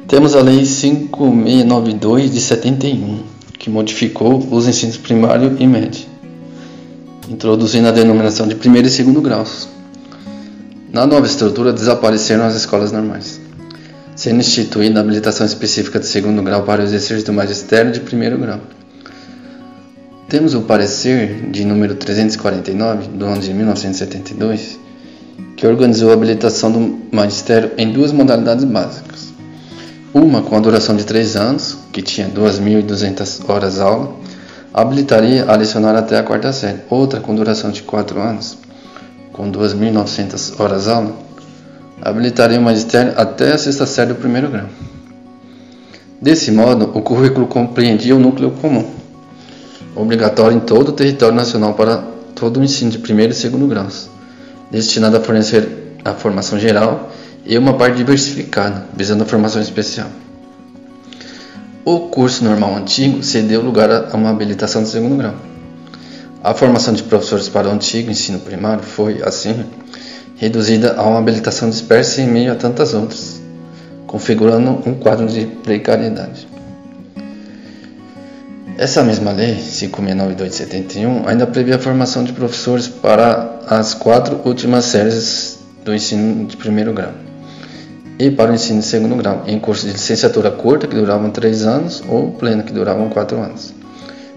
Temos 0.08 0.34
a 0.36 0.42
Lei 0.42 0.66
5692 0.66 2.32
de 2.32 2.40
71, 2.40 3.20
que 3.60 3.70
modificou 3.70 4.38
os 4.50 4.68
ensinos 4.68 4.98
primário 4.98 5.56
e 5.60 5.68
médio, 5.68 6.06
introduzindo 7.30 7.90
a 7.90 7.92
denominação 7.92 8.48
de 8.48 8.56
primeiro 8.56 8.88
e 8.88 8.92
segundo 8.92 9.22
graus. 9.22 9.68
Na 10.92 11.06
nova 11.06 11.28
estrutura 11.28 11.74
desapareceram 11.74 12.46
as 12.46 12.56
escolas 12.56 12.92
normais 12.92 13.46
sendo 14.16 14.40
instituída 14.40 15.00
a 15.00 15.04
habilitação 15.04 15.46
específica 15.46 16.00
de 16.00 16.06
segundo 16.06 16.42
grau 16.42 16.64
para 16.64 16.82
o 16.82 16.86
exercício 16.86 17.26
do 17.26 17.34
magistério 17.34 17.92
de 17.92 18.00
primeiro 18.00 18.38
grau. 18.38 18.62
Temos 20.28 20.56
o 20.56 20.62
parecer 20.62 21.52
de 21.52 21.64
número 21.64 21.94
349, 21.94 23.10
do 23.10 23.26
ano 23.26 23.40
de 23.40 23.54
1972, 23.54 24.80
que 25.56 25.68
organizou 25.68 26.10
a 26.10 26.14
habilitação 26.14 26.72
do 26.72 27.16
magistério 27.16 27.74
em 27.78 27.92
duas 27.92 28.12
modalidades 28.12 28.64
básicas. 28.64 29.32
Uma 30.12 30.42
com 30.42 30.58
a 30.58 30.60
duração 30.60 30.96
de 30.96 31.06
três 31.06 31.36
anos, 31.36 31.78
que 31.94 32.02
tinha 32.02 32.28
2.200 32.28 33.48
horas 33.48 33.80
aula, 33.80 34.16
habilitaria 34.74 35.46
a 35.46 35.56
lecionar 35.56 35.96
até 35.96 36.18
a 36.18 36.24
quarta 36.24 36.52
série. 36.52 36.80
Outra 36.90 37.20
com 37.20 37.36
duração 37.36 37.70
de 37.70 37.84
quatro 37.84 38.20
anos, 38.20 38.58
com 39.32 39.52
2.900 39.52 40.60
horas 40.60 40.88
aula, 40.88 41.14
habilitaria 42.02 42.60
o 42.60 42.64
magistério 42.64 43.14
até 43.16 43.54
a 43.54 43.60
sexta 43.60 43.86
série 43.86 44.14
do 44.14 44.16
primeiro 44.16 44.50
grau. 44.50 44.70
Desse 46.20 46.52
modo, 46.52 46.92
o 46.96 47.02
currículo 47.04 47.46
compreendia 47.46 48.16
o 48.16 48.20
núcleo 48.20 48.50
comum, 48.50 49.05
obrigatório 49.96 50.58
em 50.58 50.60
todo 50.60 50.90
o 50.90 50.92
território 50.92 51.36
nacional 51.36 51.74
para 51.74 51.98
todo 52.36 52.60
o 52.60 52.64
ensino 52.64 52.92
de 52.92 53.00
primeiro 53.00 53.32
e 53.32 53.36
segundo 53.36 53.66
graus, 53.68 54.10
destinado 54.70 55.18
a 55.18 55.22
fornecer 55.22 55.68
a 56.04 56.14
formação 56.14 56.60
geral 56.60 57.12
e 57.46 57.58
uma 57.58 57.76
parte 57.76 57.98
diversificada, 57.98 58.86
visando 58.96 59.24
a 59.24 59.26
formação 59.26 59.62
especial. 59.62 60.10
O 61.86 62.10
curso 62.10 62.44
normal 62.44 62.76
antigo 62.76 63.24
cedeu 63.24 63.62
lugar 63.62 63.90
a 63.92 64.16
uma 64.16 64.32
habilitação 64.32 64.84
de 64.84 64.90
segundo 64.90 65.18
grau. 65.18 65.36
A 66.44 66.54
formação 66.54 66.94
de 66.94 67.04
professores 67.04 67.48
para 67.48 67.68
o 67.68 67.72
antigo 67.72 68.12
ensino 68.12 68.40
primário 68.40 68.84
foi, 68.84 69.22
assim, 69.24 69.66
reduzida 70.36 70.96
a 70.98 71.04
uma 71.04 71.20
habilitação 71.20 71.70
dispersa 71.70 72.22
em 72.22 72.28
meio 72.28 72.52
a 72.52 72.56
tantas 72.56 72.94
outras, 72.94 73.42
configurando 74.06 74.82
um 74.86 74.96
quadro 74.96 75.28
de 75.28 75.46
precariedade. 75.46 76.48
Essa 78.78 79.04
mesma 79.04 79.32
lei, 79.32 79.56
5.692 79.56 80.50
de 80.50 80.56
71, 80.56 81.28
ainda 81.28 81.48
previa 81.48 81.78
a 81.78 81.80
formação 81.80 82.24
de 82.24 82.34
professores 82.34 82.88
para 82.88 83.60
as 83.68 83.94
quatro 83.94 84.42
últimas 84.44 84.86
séries 84.86 85.60
do 85.84 85.94
ensino 85.94 86.46
de 86.46 86.58
primeiro 86.58 86.94
grau 86.94 87.14
e 88.18 88.32
para 88.32 88.52
o 88.52 88.56
ensino 88.56 88.80
de 88.80 88.86
segundo 88.86 89.16
grau, 89.16 89.44
em 89.46 89.60
cursos 89.60 89.86
de 89.86 89.92
licenciatura 89.94 90.50
curta, 90.50 90.88
que 90.88 90.96
duravam 90.96 91.30
três 91.32 91.66
anos, 91.66 92.04
ou 92.08 92.32
pleno, 92.32 92.64
que 92.64 92.72
duravam 92.72 93.10
quatro 93.10 93.38
anos. 93.38 93.74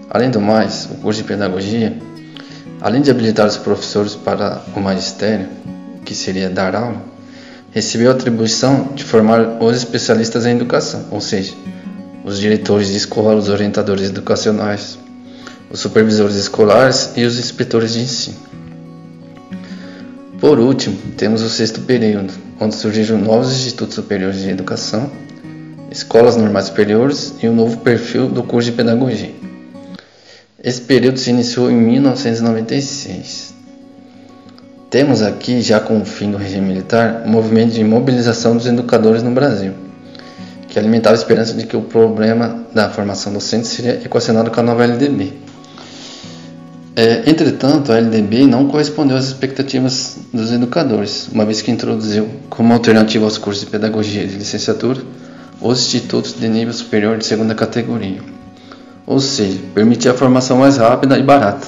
Além 0.09 0.29
do 0.29 0.41
mais, 0.41 0.85
o 0.91 0.95
curso 0.95 1.21
de 1.21 1.27
pedagogia, 1.27 1.95
além 2.81 3.01
de 3.01 3.09
habilitar 3.09 3.47
os 3.47 3.57
professores 3.57 4.15
para 4.15 4.61
o 4.75 4.79
magistério, 4.79 5.47
que 6.03 6.13
seria 6.13 6.49
dar 6.49 6.75
aula, 6.75 7.01
recebeu 7.71 8.09
a 8.09 8.13
atribuição 8.13 8.89
de 8.95 9.03
formar 9.03 9.61
os 9.61 9.77
especialistas 9.77 10.45
em 10.45 10.51
educação, 10.51 11.05
ou 11.11 11.21
seja, 11.21 11.53
os 12.29 12.39
diretores 12.39 12.89
de 12.89 12.97
escola, 12.97 13.35
os 13.35 13.49
orientadores 13.49 14.09
educacionais, 14.09 14.97
os 15.71 15.79
supervisores 15.79 16.35
escolares 16.35 17.11
e 17.15 17.25
os 17.25 17.39
inspetores 17.39 17.93
de 17.93 18.01
ensino. 18.01 18.37
Por 20.39 20.59
último, 20.59 20.97
temos 21.17 21.41
o 21.41 21.49
sexto 21.49 21.81
período, 21.81 22.31
onde 22.59 22.75
surgiram 22.75 23.17
novos 23.17 23.51
institutos 23.51 23.95
superiores 23.95 24.41
de 24.41 24.49
educação, 24.49 25.11
escolas 25.91 26.37
normais 26.37 26.65
superiores 26.65 27.33
e 27.41 27.49
um 27.49 27.55
novo 27.55 27.77
perfil 27.77 28.29
do 28.29 28.43
curso 28.43 28.69
de 28.69 28.77
pedagogia. 28.77 29.33
Esse 30.63 30.81
período 30.81 31.17
se 31.17 31.29
iniciou 31.31 31.71
em 31.71 31.75
1996. 31.75 33.53
Temos 34.89 35.21
aqui, 35.21 35.61
já 35.61 35.79
com 35.79 35.99
o 35.99 36.05
fim 36.05 36.31
do 36.31 36.37
regime 36.37 36.67
militar, 36.67 37.23
um 37.25 37.29
movimento 37.29 37.73
de 37.73 37.83
mobilização 37.83 38.55
dos 38.55 38.65
educadores 38.65 39.23
no 39.23 39.31
Brasil, 39.31 39.73
que 40.69 40.77
alimentava 40.77 41.15
a 41.15 41.17
esperança 41.17 41.53
de 41.53 41.65
que 41.65 41.75
o 41.75 41.81
problema 41.81 42.65
da 42.73 42.89
formação 42.89 43.33
docente 43.33 43.67
seria 43.67 44.01
equacionado 44.05 44.51
com 44.51 44.59
a 44.59 44.63
nova 44.63 44.83
LDB. 44.83 45.33
É, 46.95 47.29
entretanto, 47.29 47.91
a 47.91 47.97
LDB 47.97 48.45
não 48.45 48.67
correspondeu 48.67 49.17
às 49.17 49.25
expectativas 49.25 50.17
dos 50.33 50.51
educadores, 50.51 51.29
uma 51.31 51.45
vez 51.45 51.61
que 51.61 51.71
introduziu, 51.71 52.27
como 52.49 52.73
alternativa 52.73 53.25
aos 53.25 53.37
cursos 53.37 53.63
de 53.63 53.71
pedagogia 53.71 54.27
de 54.27 54.35
licenciatura, 54.35 55.01
os 55.61 55.79
institutos 55.79 56.33
de 56.33 56.47
nível 56.47 56.73
superior 56.73 57.17
de 57.17 57.25
segunda 57.25 57.55
categoria, 57.55 58.21
ou 59.05 59.19
seja, 59.19 59.59
permitia 59.73 60.11
a 60.11 60.13
formação 60.13 60.57
mais 60.57 60.77
rápida 60.77 61.17
e 61.17 61.23
barata 61.23 61.67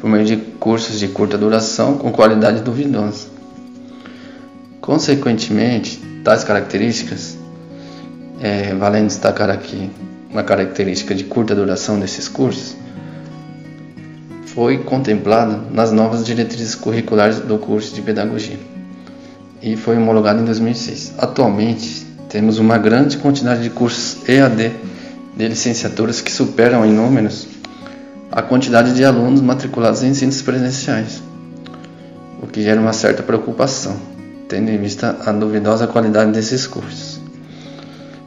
por 0.00 0.10
meio 0.10 0.24
de 0.24 0.36
cursos 0.36 0.98
de 0.98 1.08
curta 1.08 1.36
duração 1.36 1.96
com 1.98 2.12
qualidade 2.12 2.60
duvidosa. 2.60 3.28
Consequentemente, 4.80 6.00
tais 6.22 6.44
características, 6.44 7.35
é, 8.40 8.74
valendo 8.74 9.06
destacar 9.06 9.50
aqui 9.50 9.90
uma 10.30 10.42
característica 10.42 11.14
de 11.14 11.24
curta 11.24 11.54
duração 11.54 11.98
desses 11.98 12.28
cursos, 12.28 12.76
foi 14.46 14.78
contemplada 14.78 15.60
nas 15.70 15.92
novas 15.92 16.24
diretrizes 16.24 16.74
curriculares 16.74 17.40
do 17.40 17.58
curso 17.58 17.94
de 17.94 18.00
pedagogia 18.02 18.58
e 19.62 19.76
foi 19.76 19.96
homologado 19.96 20.40
em 20.40 20.44
2006. 20.44 21.14
Atualmente, 21.18 22.06
temos 22.28 22.58
uma 22.58 22.78
grande 22.78 23.18
quantidade 23.18 23.62
de 23.62 23.70
cursos 23.70 24.26
EAD 24.28 24.72
de 25.36 25.48
licenciaturas 25.48 26.20
que 26.20 26.32
superam 26.32 26.84
em 26.84 26.92
números 26.92 27.46
a 28.30 28.42
quantidade 28.42 28.94
de 28.94 29.04
alunos 29.04 29.40
matriculados 29.40 30.02
em 30.02 30.08
ensinos 30.08 30.42
presenciais, 30.42 31.22
o 32.42 32.46
que 32.46 32.62
gera 32.62 32.80
uma 32.80 32.92
certa 32.92 33.22
preocupação, 33.22 33.96
tendo 34.48 34.70
em 34.70 34.78
vista 34.78 35.16
a 35.24 35.32
duvidosa 35.32 35.86
qualidade 35.86 36.32
desses 36.32 36.66
cursos. 36.66 37.05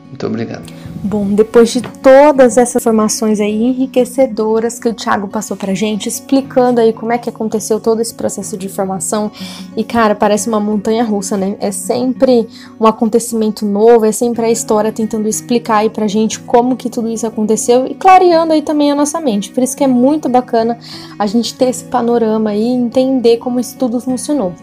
Muito 0.09 0.25
obrigado. 0.25 0.63
Bom, 1.03 1.27
depois 1.27 1.69
de 1.69 1.81
todas 1.81 2.57
essas 2.57 2.81
informações 2.81 3.39
aí 3.39 3.63
enriquecedoras 3.63 4.79
que 4.79 4.89
o 4.89 4.93
Thiago 4.93 5.27
passou 5.27 5.55
pra 5.55 5.73
gente, 5.73 6.09
explicando 6.09 6.81
aí 6.81 6.91
como 6.91 7.11
é 7.11 7.17
que 7.17 7.29
aconteceu 7.29 7.79
todo 7.79 8.01
esse 8.01 8.13
processo 8.13 8.57
de 8.57 8.67
formação, 8.67 9.31
e 9.77 9.83
cara, 9.83 10.15
parece 10.15 10.49
uma 10.49 10.59
montanha 10.59 11.03
russa, 11.03 11.37
né? 11.37 11.55
É 11.59 11.71
sempre 11.71 12.49
um 12.79 12.87
acontecimento 12.87 13.65
novo, 13.65 14.03
é 14.03 14.11
sempre 14.11 14.45
a 14.45 14.51
história 14.51 14.91
tentando 14.91 15.27
explicar 15.27 15.77
aí 15.77 15.89
pra 15.89 16.07
gente 16.07 16.39
como 16.39 16.75
que 16.75 16.89
tudo 16.89 17.07
isso 17.07 17.27
aconteceu 17.27 17.85
e 17.85 17.93
clareando 17.93 18.51
aí 18.51 18.63
também 18.63 18.91
a 18.91 18.95
nossa 18.95 19.21
mente. 19.21 19.51
Por 19.51 19.63
isso 19.63 19.77
que 19.77 19.83
é 19.83 19.87
muito 19.87 20.27
bacana 20.27 20.77
a 21.17 21.27
gente 21.27 21.53
ter 21.53 21.69
esse 21.69 21.85
panorama 21.85 22.49
aí 22.49 22.63
e 22.63 22.73
entender 22.73 23.37
como 23.37 23.59
isso 23.59 23.77
tudo 23.77 23.99
funcionou. 24.01 24.53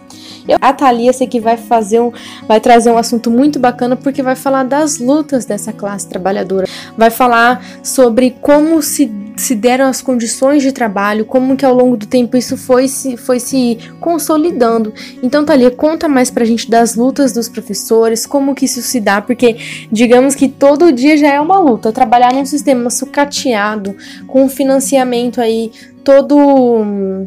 Eu, 0.49 0.59
a 0.61 0.73
Thalia 0.73 1.13
sei 1.13 1.27
que 1.27 1.41
vai 1.41 1.57
fazer 1.57 2.01
um, 2.01 2.13
vai 2.47 2.61
trazer 2.61 2.91
um 2.91 2.99
assunto 2.99 3.31
muito 3.31 3.59
bacana 3.59 3.97
porque 3.97 4.23
vai 4.23 4.37
falar 4.37 4.65
das 4.65 4.99
lutas 4.99 5.45
dessa 5.45 5.73
classe 5.73 6.09
trabalhadora, 6.09 6.67
vai 6.97 7.11
falar 7.11 7.65
sobre 7.83 8.37
como 8.41 8.81
se, 8.83 9.13
se 9.37 9.55
deram 9.55 9.87
as 9.87 10.01
condições 10.01 10.63
de 10.63 10.73
trabalho, 10.73 11.25
como 11.25 11.57
que 11.57 11.65
ao 11.65 11.75
longo 11.75 11.97
do 11.97 12.07
tempo 12.07 12.37
isso 12.37 12.57
foi 12.57 12.89
se, 12.89 13.17
foi 13.17 13.41
se 13.41 13.79
consolidando. 14.01 14.93
Então, 15.23 15.45
Thalia, 15.45 15.71
conta 15.71 16.09
mais 16.09 16.31
pra 16.31 16.45
gente 16.45 16.71
das 16.71 16.95
lutas 16.95 17.33
dos 17.33 17.49
professores, 17.49 18.27
como 18.27 18.55
que 18.55 18.65
isso 18.65 18.83
se 18.83 19.01
dá, 19.01 19.21
porque 19.21 19.57
digamos 19.91 20.35
que 20.35 20.49
todo 20.49 20.93
dia 20.93 21.17
já 21.17 21.33
é 21.33 21.41
uma 21.41 21.59
luta, 21.59 21.93
trabalhar 21.93 22.33
num 22.33 22.47
sistema 22.47 22.91
sucateado, 22.91 23.97
com 24.27 24.49
financiamento 24.49 25.41
aí 25.41 25.71
todo 26.05 27.27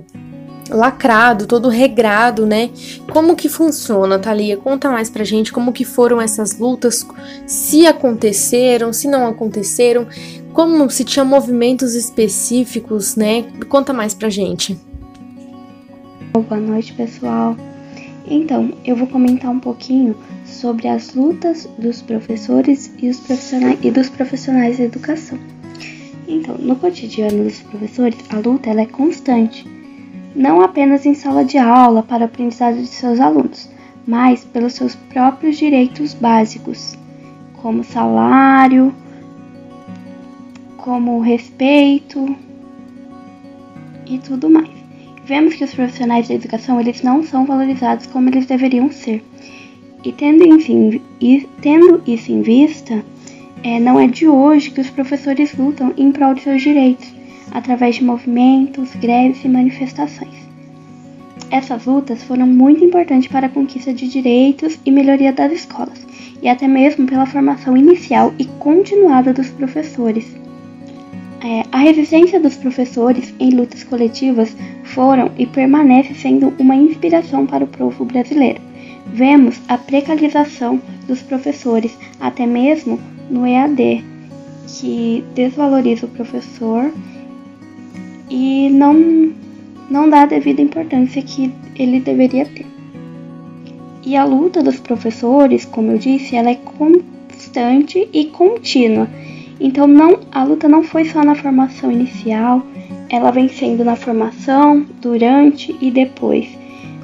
lacrado, 0.69 1.45
todo 1.45 1.69
regrado, 1.69 2.45
né? 2.45 2.69
Como 3.11 3.35
que 3.35 3.49
funciona, 3.49 4.19
Thalia? 4.19 4.57
Conta 4.57 4.89
mais 4.89 5.09
pra 5.09 5.23
gente 5.23 5.51
como 5.51 5.73
que 5.73 5.83
foram 5.83 6.21
essas 6.21 6.57
lutas, 6.57 7.05
se 7.45 7.85
aconteceram, 7.85 8.93
se 8.93 9.07
não 9.07 9.27
aconteceram, 9.27 10.07
como 10.53 10.89
se 10.89 11.03
tinha 11.03 11.25
movimentos 11.25 11.95
específicos, 11.95 13.15
né? 13.15 13.45
Conta 13.67 13.93
mais 13.93 14.13
pra 14.13 14.29
gente. 14.29 14.77
Boa 16.33 16.59
noite, 16.59 16.93
pessoal. 16.93 17.55
Então, 18.27 18.73
eu 18.85 18.95
vou 18.95 19.07
comentar 19.07 19.49
um 19.49 19.59
pouquinho 19.59 20.15
sobre 20.45 20.87
as 20.87 21.15
lutas 21.15 21.67
dos 21.79 22.01
professores 22.01 22.91
e, 23.01 23.11
profissionais, 23.15 23.79
e 23.81 23.89
dos 23.89 24.09
profissionais 24.09 24.77
da 24.77 24.83
educação. 24.83 25.39
Então, 26.27 26.55
no 26.59 26.75
cotidiano 26.75 27.43
dos 27.43 27.59
professores, 27.61 28.19
a 28.29 28.37
luta 28.37 28.69
ela 28.69 28.81
é 28.81 28.85
constante, 28.85 29.65
não 30.35 30.61
apenas 30.61 31.05
em 31.05 31.13
sala 31.13 31.43
de 31.43 31.57
aula 31.57 32.03
para 32.03 32.23
o 32.23 32.25
aprendizado 32.25 32.77
de 32.77 32.87
seus 32.87 33.19
alunos, 33.19 33.69
mas 34.07 34.43
pelos 34.45 34.73
seus 34.73 34.95
próprios 34.95 35.57
direitos 35.57 36.13
básicos, 36.13 36.97
como 37.61 37.83
salário, 37.83 38.93
como 40.77 41.19
respeito 41.19 42.35
e 44.05 44.17
tudo 44.19 44.49
mais. 44.49 44.69
Vemos 45.25 45.53
que 45.53 45.63
os 45.63 45.73
profissionais 45.73 46.27
da 46.27 46.33
educação 46.33 46.79
eles 46.79 47.03
não 47.03 47.21
são 47.23 47.45
valorizados 47.45 48.07
como 48.07 48.29
eles 48.29 48.47
deveriam 48.47 48.91
ser. 48.91 49.23
E 50.03 50.11
tendo, 50.11 50.43
enfim, 50.47 51.01
e 51.19 51.47
tendo 51.61 52.01
isso 52.07 52.31
em 52.31 52.41
vista, 52.41 53.03
é, 53.63 53.79
não 53.79 53.99
é 53.99 54.07
de 54.07 54.27
hoje 54.27 54.71
que 54.71 54.81
os 54.81 54.89
professores 54.89 55.55
lutam 55.55 55.93
em 55.97 56.11
prol 56.11 56.33
de 56.33 56.41
seus 56.41 56.61
direitos, 56.61 57.13
através 57.51 57.95
de 57.95 58.03
movimentos, 58.03 58.93
greves 58.95 59.43
e 59.43 59.49
manifestações. 59.49 60.39
Essas 61.51 61.85
lutas 61.85 62.23
foram 62.23 62.45
muito 62.45 62.83
importantes 62.83 63.27
para 63.27 63.47
a 63.47 63.49
conquista 63.49 63.91
de 63.91 64.07
direitos 64.07 64.77
e 64.85 64.91
melhoria 64.91 65.33
das 65.33 65.51
escolas, 65.51 66.05
e 66.41 66.47
até 66.47 66.67
mesmo 66.67 67.07
pela 67.07 67.25
formação 67.25 67.75
inicial 67.75 68.33
e 68.37 68.45
continuada 68.45 69.33
dos 69.33 69.49
professores. 69.49 70.25
É, 71.41 71.63
a 71.71 71.77
resistência 71.77 72.39
dos 72.39 72.55
professores 72.55 73.33
em 73.39 73.51
lutas 73.51 73.83
coletivas 73.83 74.55
foram 74.83 75.31
e 75.37 75.45
permanece 75.45 76.13
sendo 76.13 76.53
uma 76.59 76.75
inspiração 76.75 77.45
para 77.45 77.63
o 77.63 77.67
povo 77.67 78.05
brasileiro. 78.05 78.61
Vemos 79.07 79.59
a 79.67 79.77
precarização 79.77 80.79
dos 81.07 81.21
professores, 81.21 81.97
até 82.19 82.45
mesmo 82.45 82.99
no 83.29 83.47
EAD, 83.47 84.03
que 84.67 85.23
desvaloriza 85.33 86.05
o 86.05 86.09
professor 86.09 86.91
e 88.29 88.69
não, 88.69 89.33
não 89.89 90.09
dá 90.09 90.23
a 90.23 90.25
devida 90.25 90.61
importância 90.61 91.21
que 91.21 91.51
ele 91.75 91.99
deveria 91.99 92.45
ter. 92.45 92.65
E 94.05 94.15
a 94.15 94.23
luta 94.23 94.63
dos 94.63 94.79
professores, 94.79 95.65
como 95.65 95.91
eu 95.91 95.97
disse, 95.97 96.35
ela 96.35 96.49
é 96.49 96.55
constante 96.55 98.07
e 98.13 98.25
contínua. 98.25 99.07
Então 99.59 99.87
não, 99.87 100.19
a 100.31 100.43
luta 100.43 100.69
não 100.69 100.83
foi 100.83 101.05
só 101.05 101.23
na 101.23 101.35
formação 101.35 101.91
inicial, 101.91 102.65
ela 103.09 103.31
vem 103.31 103.49
sendo 103.49 103.83
na 103.83 103.95
formação, 103.95 104.85
durante 105.01 105.75
e 105.81 105.91
depois. 105.91 106.47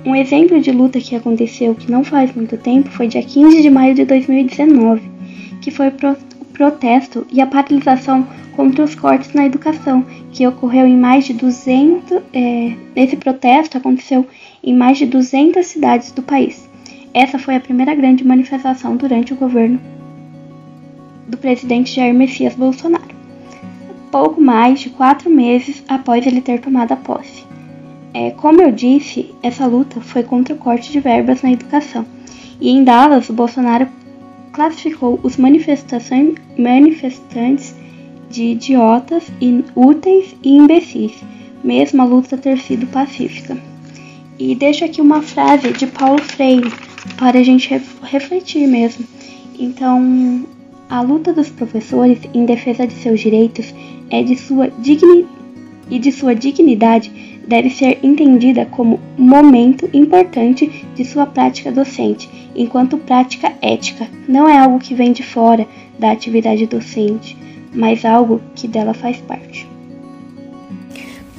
Um 0.06 0.16
exemplo 0.16 0.62
de 0.62 0.72
luta 0.72 1.00
que 1.00 1.16
aconteceu 1.16 1.74
que 1.74 1.92
não 1.92 2.04
faz 2.04 2.34
muito 2.36 2.58
tempo 2.58 2.90
foi 2.90 3.08
dia 3.08 3.24
15 3.24 3.62
de 3.62 3.70
maio 3.70 3.96
de 3.96 4.06
2019, 4.06 5.02
que 5.62 5.72
foi 5.72 5.90
protesto 6.56 7.26
e 7.32 7.42
a 7.42 7.48
paralisação 7.48 8.28
contra 8.56 8.84
os 8.84 8.96
cortes 8.96 9.34
na 9.34 9.46
educação, 9.46 10.06
que 10.32 10.48
ocorreu 10.48 10.88
em 10.88 10.98
mais 10.98 11.26
de 11.26 11.34
200. 11.34 12.24
É, 12.34 12.74
esse 12.96 13.16
protesto 13.16 13.78
aconteceu 13.78 14.26
em 14.64 14.74
mais 14.74 14.98
de 14.98 15.06
200 15.06 15.66
cidades 15.66 16.12
do 16.12 16.24
país. 16.24 16.68
Essa 17.14 17.38
foi 17.38 17.56
a 17.56 17.60
primeira 17.60 17.94
grande 17.94 18.24
manifestação 18.26 18.96
durante 18.98 19.34
o 19.34 19.38
governo 19.38 19.80
do 21.28 21.38
presidente 21.38 21.96
Jair 21.96 22.14
Messias 22.14 22.56
Bolsonaro 22.56 23.16
pouco 24.16 24.40
mais 24.40 24.80
de 24.80 24.90
quatro 24.90 25.30
meses 25.30 25.84
após 25.90 26.26
ele 26.26 26.40
ter 26.40 26.62
tomado 26.62 26.94
a 26.94 26.96
posse. 26.96 27.44
É, 28.14 28.32
como 28.32 28.62
eu 28.62 28.72
disse, 28.72 29.36
essa 29.44 29.68
luta 29.68 30.00
foi 30.00 30.24
contra 30.24 30.56
o 30.56 30.58
corte 30.58 30.90
de 30.90 31.02
verbas 31.02 31.42
na 31.42 31.52
educação. 31.52 32.06
E 32.62 32.70
em 32.70 32.82
Dallas, 32.82 33.30
Bolsonaro 33.30 33.90
classificou 34.56 35.20
os 35.22 35.36
manifestantes 35.36 37.76
de 38.30 38.44
idiotas, 38.44 39.26
inúteis 39.42 40.34
e 40.42 40.56
imbecis, 40.56 41.12
mesmo 41.62 42.02
a 42.02 42.06
luta 42.06 42.38
ter 42.38 42.58
sido 42.60 42.88
pacífica. 42.88 43.58
E 44.40 44.56
deixo 44.56 44.86
aqui 44.86 45.02
uma 45.02 45.22
frase 45.22 45.74
de 45.74 45.86
Paulo 45.88 46.22
Freire 46.22 46.72
para 47.18 47.40
a 47.40 47.44
gente 47.44 47.70
refletir 48.04 48.66
mesmo. 48.66 49.06
Então, 49.60 50.46
a 50.90 51.02
luta 51.02 51.34
dos 51.34 51.50
professores 51.50 52.20
em 52.34 52.46
defesa 52.46 52.88
de 52.88 52.94
seus 52.94 53.20
direitos 53.20 53.76
é 54.10 54.24
de 54.24 54.38
sua 54.38 54.72
e 55.90 56.00
de 56.00 56.12
sua 56.12 56.34
dignidade 56.34 57.35
deve 57.48 57.70
ser 57.70 58.00
entendida 58.04 58.66
como 58.66 59.00
momento 59.18 59.90
importante 59.94 60.86
de 60.96 61.06
sua 61.06 61.26
prática 61.26 61.72
docente, 61.72 62.30
enquanto 62.56 62.98
prática 62.98 63.54
ética. 63.62 64.08
Não 64.28 64.48
é 64.48 64.58
algo 64.58 64.80
que 64.80 64.96
vem 64.96 65.12
de 65.12 65.24
fora 65.24 65.68
da 66.00 66.12
atividade 66.12 66.66
docente, 66.66 67.38
mas 67.74 68.06
algo 68.06 68.42
que 68.56 68.68
dela 68.68 68.94
faz 68.94 69.18
parte 69.18 69.75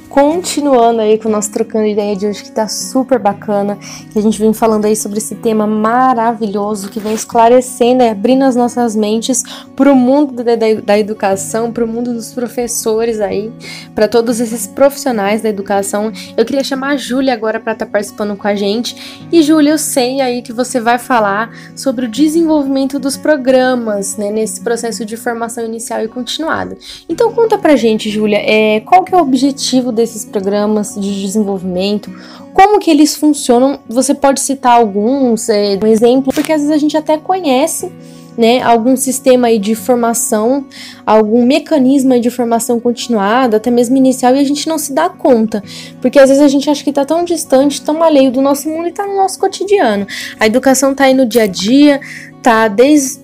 continuando 0.09 1.01
aí 1.01 1.17
com 1.17 1.29
o 1.29 1.31
nosso 1.31 1.51
trocando 1.51 1.85
ideia 1.85 2.15
de 2.15 2.25
hoje, 2.25 2.43
que 2.43 2.51
tá 2.51 2.67
super 2.67 3.19
bacana, 3.19 3.77
que 4.11 4.17
a 4.17 4.21
gente 4.21 4.39
vem 4.39 4.53
falando 4.53 4.85
aí 4.85 4.95
sobre 4.95 5.17
esse 5.17 5.35
tema 5.35 5.67
maravilhoso, 5.67 6.89
que 6.89 6.99
vem 6.99 7.13
esclarecendo 7.13 8.03
e 8.03 8.09
abrindo 8.09 8.43
as 8.43 8.55
nossas 8.55 8.95
mentes 8.95 9.43
para 9.75 9.91
o 9.91 9.95
mundo 9.95 10.43
da, 10.43 10.55
da, 10.55 10.73
da 10.83 10.99
educação, 10.99 11.71
para 11.71 11.83
o 11.83 11.87
mundo 11.87 12.13
dos 12.13 12.31
professores 12.31 13.19
aí, 13.19 13.51
para 13.93 14.07
todos 14.07 14.39
esses 14.39 14.65
profissionais 14.65 15.41
da 15.41 15.49
educação. 15.49 16.11
Eu 16.35 16.45
queria 16.45 16.63
chamar 16.63 16.93
a 16.93 16.97
Júlia 16.97 17.33
agora 17.33 17.59
para 17.59 17.73
estar 17.73 17.85
tá 17.85 17.91
participando 17.91 18.35
com 18.35 18.47
a 18.47 18.55
gente. 18.55 19.27
E 19.31 19.41
Júlia, 19.41 19.71
eu 19.71 19.77
sei 19.77 20.21
aí 20.21 20.41
que 20.41 20.53
você 20.53 20.79
vai 20.79 20.97
falar 20.97 21.51
sobre 21.75 22.05
o 22.05 22.09
desenvolvimento 22.09 22.97
dos 22.97 23.17
programas, 23.17 24.17
né, 24.17 24.31
nesse 24.31 24.61
processo 24.61 25.05
de 25.05 25.17
formação 25.17 25.65
inicial 25.65 26.01
e 26.01 26.07
continuada. 26.07 26.77
Então 27.09 27.31
conta 27.33 27.57
pra 27.57 27.75
gente, 27.75 28.09
Júlia, 28.09 28.39
é, 28.39 28.79
qual 28.81 29.03
que 29.03 29.13
é 29.13 29.17
o 29.17 29.21
objetivo 29.21 29.91
desses 29.97 30.23
programas 30.23 30.95
de 30.95 31.21
desenvolvimento, 31.21 32.09
como 32.53 32.79
que 32.79 32.89
eles 32.89 33.15
funcionam. 33.15 33.79
Você 33.89 34.13
pode 34.13 34.39
citar 34.39 34.77
alguns, 34.77 35.49
é, 35.49 35.77
um 35.83 35.87
exemplo, 35.87 36.31
porque 36.33 36.53
às 36.53 36.61
vezes 36.61 36.73
a 36.73 36.77
gente 36.77 36.95
até 36.95 37.17
conhece 37.17 37.91
né, 38.37 38.61
algum 38.61 38.95
sistema 38.95 39.47
aí 39.47 39.57
de 39.57 39.73
formação, 39.73 40.65
algum 41.05 41.43
mecanismo 41.43 42.19
de 42.19 42.29
formação 42.29 42.79
continuada, 42.79 43.57
até 43.57 43.71
mesmo 43.71 43.97
inicial, 43.97 44.35
e 44.35 44.39
a 44.39 44.43
gente 44.43 44.69
não 44.69 44.77
se 44.77 44.93
dá 44.93 45.09
conta, 45.09 45.63
porque 45.99 46.19
às 46.19 46.29
vezes 46.29 46.43
a 46.43 46.47
gente 46.47 46.69
acha 46.69 46.83
que 46.83 46.91
está 46.91 47.03
tão 47.03 47.25
distante, 47.25 47.81
tão 47.81 48.01
alheio 48.03 48.31
do 48.31 48.39
nosso 48.39 48.69
mundo 48.69 48.85
e 48.85 48.89
está 48.89 49.07
no 49.07 49.15
nosso 49.15 49.39
cotidiano. 49.39 50.05
A 50.39 50.45
educação 50.45 50.91
está 50.91 51.05
aí 51.05 51.15
no 51.15 51.25
dia 51.25 51.43
a 51.43 51.47
dia, 51.47 51.99
tá 52.43 52.67
desde 52.67 53.19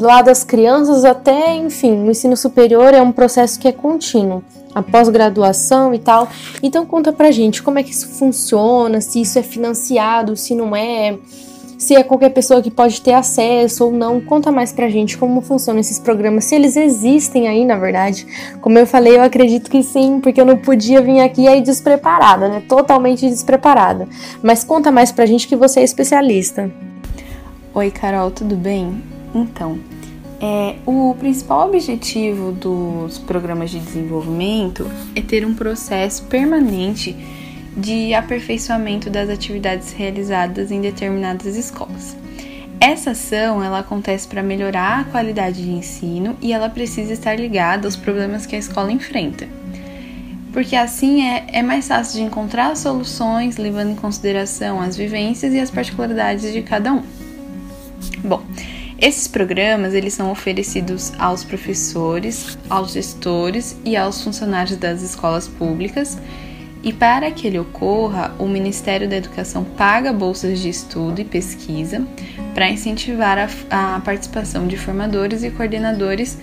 lá 0.00 0.22
das 0.22 0.42
crianças 0.42 1.04
até, 1.04 1.54
enfim, 1.56 2.06
o 2.06 2.10
ensino 2.10 2.36
superior 2.36 2.94
é 2.94 3.02
um 3.02 3.12
processo 3.12 3.60
que 3.60 3.68
é 3.68 3.72
contínuo 3.72 4.42
a 4.74 4.82
pós-graduação 4.82 5.92
e 5.94 5.98
tal. 5.98 6.28
Então 6.62 6.86
conta 6.86 7.12
pra 7.12 7.30
gente 7.30 7.62
como 7.62 7.78
é 7.78 7.82
que 7.82 7.90
isso 7.90 8.08
funciona, 8.08 9.00
se 9.00 9.20
isso 9.20 9.38
é 9.38 9.42
financiado, 9.42 10.36
se 10.36 10.54
não 10.54 10.74
é, 10.74 11.18
se 11.78 11.94
é 11.94 12.02
qualquer 12.02 12.30
pessoa 12.30 12.62
que 12.62 12.70
pode 12.70 13.00
ter 13.00 13.14
acesso 13.14 13.86
ou 13.86 13.92
não. 13.92 14.20
Conta 14.20 14.52
mais 14.52 14.72
pra 14.72 14.88
gente 14.88 15.16
como 15.16 15.40
funcionam 15.40 15.80
esses 15.80 15.98
programas, 15.98 16.44
se 16.44 16.54
eles 16.54 16.76
existem 16.76 17.48
aí, 17.48 17.64
na 17.64 17.76
verdade. 17.76 18.26
Como 18.60 18.78
eu 18.78 18.86
falei, 18.86 19.16
eu 19.16 19.22
acredito 19.22 19.70
que 19.70 19.82
sim, 19.82 20.20
porque 20.20 20.40
eu 20.40 20.46
não 20.46 20.56
podia 20.56 21.00
vir 21.00 21.20
aqui 21.20 21.48
aí 21.48 21.62
despreparada, 21.62 22.48
né? 22.48 22.62
Totalmente 22.68 23.28
despreparada. 23.28 24.06
Mas 24.42 24.62
conta 24.62 24.90
mais 24.90 25.10
pra 25.10 25.26
gente 25.26 25.48
que 25.48 25.56
você 25.56 25.80
é 25.80 25.84
especialista. 25.84 26.70
Oi, 27.72 27.90
Carol, 27.90 28.30
tudo 28.30 28.56
bem? 28.56 29.02
Então, 29.34 29.78
é, 30.40 30.76
o 30.86 31.14
principal 31.18 31.68
objetivo 31.68 32.50
dos 32.50 33.18
programas 33.18 33.70
de 33.70 33.78
desenvolvimento 33.78 34.90
é 35.14 35.20
ter 35.20 35.44
um 35.44 35.54
processo 35.54 36.24
permanente 36.24 37.14
de 37.76 38.14
aperfeiçoamento 38.14 39.10
das 39.10 39.28
atividades 39.28 39.92
realizadas 39.92 40.70
em 40.70 40.80
determinadas 40.80 41.56
escolas. 41.56 42.16
Essa 42.80 43.10
ação 43.10 43.62
ela 43.62 43.80
acontece 43.80 44.26
para 44.26 44.42
melhorar 44.42 45.00
a 45.00 45.04
qualidade 45.04 45.62
de 45.62 45.70
ensino 45.70 46.34
e 46.40 46.54
ela 46.54 46.70
precisa 46.70 47.12
estar 47.12 47.38
ligada 47.38 47.86
aos 47.86 47.94
problemas 47.94 48.46
que 48.46 48.56
a 48.56 48.58
escola 48.58 48.90
enfrenta. 48.90 49.46
Porque 50.54 50.74
assim 50.74 51.22
é, 51.22 51.44
é 51.52 51.62
mais 51.62 51.86
fácil 51.86 52.14
de 52.18 52.22
encontrar 52.22 52.74
soluções 52.76 53.58
levando 53.58 53.90
em 53.90 53.94
consideração 53.94 54.80
as 54.80 54.96
vivências 54.96 55.52
e 55.52 55.60
as 55.60 55.70
particularidades 55.70 56.50
de 56.50 56.62
cada 56.62 56.94
um. 56.94 57.02
Bom, 58.24 58.42
esses 59.00 59.26
programas 59.26 59.94
eles 59.94 60.12
são 60.12 60.30
oferecidos 60.30 61.12
aos 61.18 61.42
professores, 61.42 62.58
aos 62.68 62.92
gestores 62.92 63.76
e 63.84 63.96
aos 63.96 64.22
funcionários 64.22 64.76
das 64.76 65.02
escolas 65.02 65.48
públicas. 65.48 66.18
E 66.82 66.92
para 66.92 67.30
que 67.30 67.46
ele 67.46 67.58
ocorra, 67.58 68.34
o 68.38 68.46
Ministério 68.46 69.08
da 69.08 69.16
Educação 69.16 69.64
paga 69.64 70.12
bolsas 70.12 70.60
de 70.60 70.68
estudo 70.68 71.20
e 71.20 71.24
pesquisa 71.24 72.06
para 72.54 72.70
incentivar 72.70 73.38
a, 73.38 73.96
a, 73.96 74.00
participação 74.00 74.66
de 74.66 74.76
formadores 74.76 75.42
e 75.42 75.50
coordenadores 75.50 76.38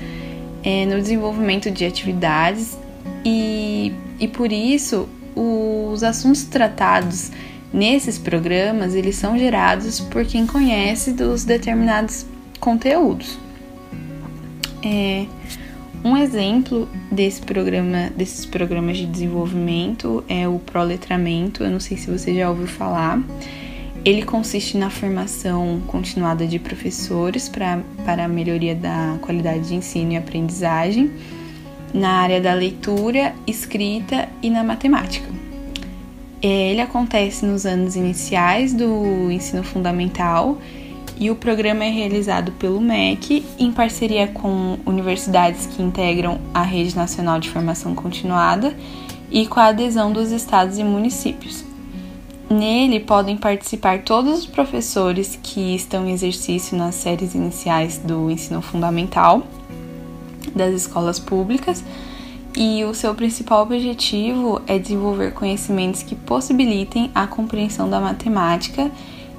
é, 0.63 0.85
no 0.85 0.99
desenvolvimento 1.01 1.71
de 1.71 1.85
atividades, 1.85 2.77
e, 3.25 3.93
e 4.19 4.27
por 4.27 4.51
isso 4.51 5.09
os 5.35 6.03
assuntos 6.03 6.43
tratados 6.43 7.31
Nesses 7.71 8.17
programas, 8.17 8.95
eles 8.95 9.17
são 9.17 9.37
gerados 9.37 9.99
por 9.99 10.25
quem 10.25 10.47
conhece 10.47 11.11
dos 11.11 11.43
determinados 11.43 12.25
conteúdos. 12.59 13.37
É, 14.83 15.25
um 16.03 16.15
exemplo 16.15 16.87
desse 17.11 17.41
programa, 17.41 18.09
desses 18.15 18.45
programas 18.45 18.97
de 18.97 19.05
desenvolvimento 19.05 20.23
é 20.27 20.47
o 20.47 20.59
Proletramento. 20.59 21.63
Eu 21.63 21.71
não 21.71 21.79
sei 21.79 21.97
se 21.97 22.09
você 22.09 22.33
já 22.33 22.49
ouviu 22.49 22.67
falar. 22.67 23.21
Ele 24.05 24.21
consiste 24.21 24.77
na 24.77 24.89
formação 24.89 25.81
continuada 25.87 26.47
de 26.47 26.59
professores 26.59 27.49
pra, 27.49 27.81
para 28.05 28.25
a 28.25 28.27
melhoria 28.27 28.73
da 28.73 29.17
qualidade 29.21 29.67
de 29.67 29.75
ensino 29.75 30.13
e 30.13 30.17
aprendizagem 30.17 31.11
na 31.93 32.21
área 32.21 32.39
da 32.39 32.53
leitura, 32.53 33.33
escrita 33.45 34.29
e 34.41 34.49
na 34.49 34.63
matemática. 34.63 35.27
É, 36.41 36.71
ele 36.71 36.81
acontece 36.81 37.45
nos 37.45 37.65
anos 37.65 37.95
iniciais 37.95 38.71
do 38.71 39.31
ensino 39.31 39.63
fundamental 39.63 40.59
e 41.19 41.31
o 41.31 41.35
programa 41.35 41.83
é 41.83 41.89
realizado 41.89 42.51
pelo 42.53 42.79
MEC 42.79 43.45
em 43.57 43.71
parceria 43.71 44.27
com 44.27 44.77
universidades 44.85 45.65
que 45.65 45.81
integram 45.81 46.39
a 46.53 46.61
Rede 46.61 46.95
Nacional 46.95 47.39
de 47.39 47.49
Formação 47.49 47.95
Continuada 47.95 48.75
e 49.31 49.45
com 49.47 49.59
a 49.59 49.67
adesão 49.67 50.11
dos 50.11 50.31
estados 50.31 50.77
e 50.77 50.83
municípios. 50.83 51.63
Nele 52.49 53.01
podem 53.01 53.35
participar 53.35 54.03
todos 54.03 54.39
os 54.39 54.45
professores 54.45 55.37
que 55.41 55.75
estão 55.75 56.07
em 56.07 56.13
exercício 56.13 56.77
nas 56.77 56.95
séries 56.95 57.35
iniciais 57.35 57.97
do 57.97 58.31
ensino 58.31 58.61
fundamental 58.61 59.45
das 60.55 60.73
escolas 60.73 61.19
públicas 61.19 61.83
e 62.55 62.83
o 62.85 62.93
seu 62.93 63.13
principal 63.13 63.63
objetivo 63.63 64.61
é 64.65 64.79
desenvolver 64.79 65.31
conhecimentos 65.31 66.01
que 66.01 66.15
possibilitem 66.15 67.11
a 67.13 67.27
compreensão 67.27 67.89
da 67.89 67.99
matemática 67.99 68.89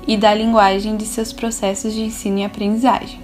e 0.08 0.16
da 0.16 0.32
linguagem 0.34 0.96
de 0.96 1.04
seus 1.04 1.34
processos 1.34 1.92
de 1.92 2.00
ensino 2.00 2.38
e 2.38 2.44
aprendizagem. 2.44 3.20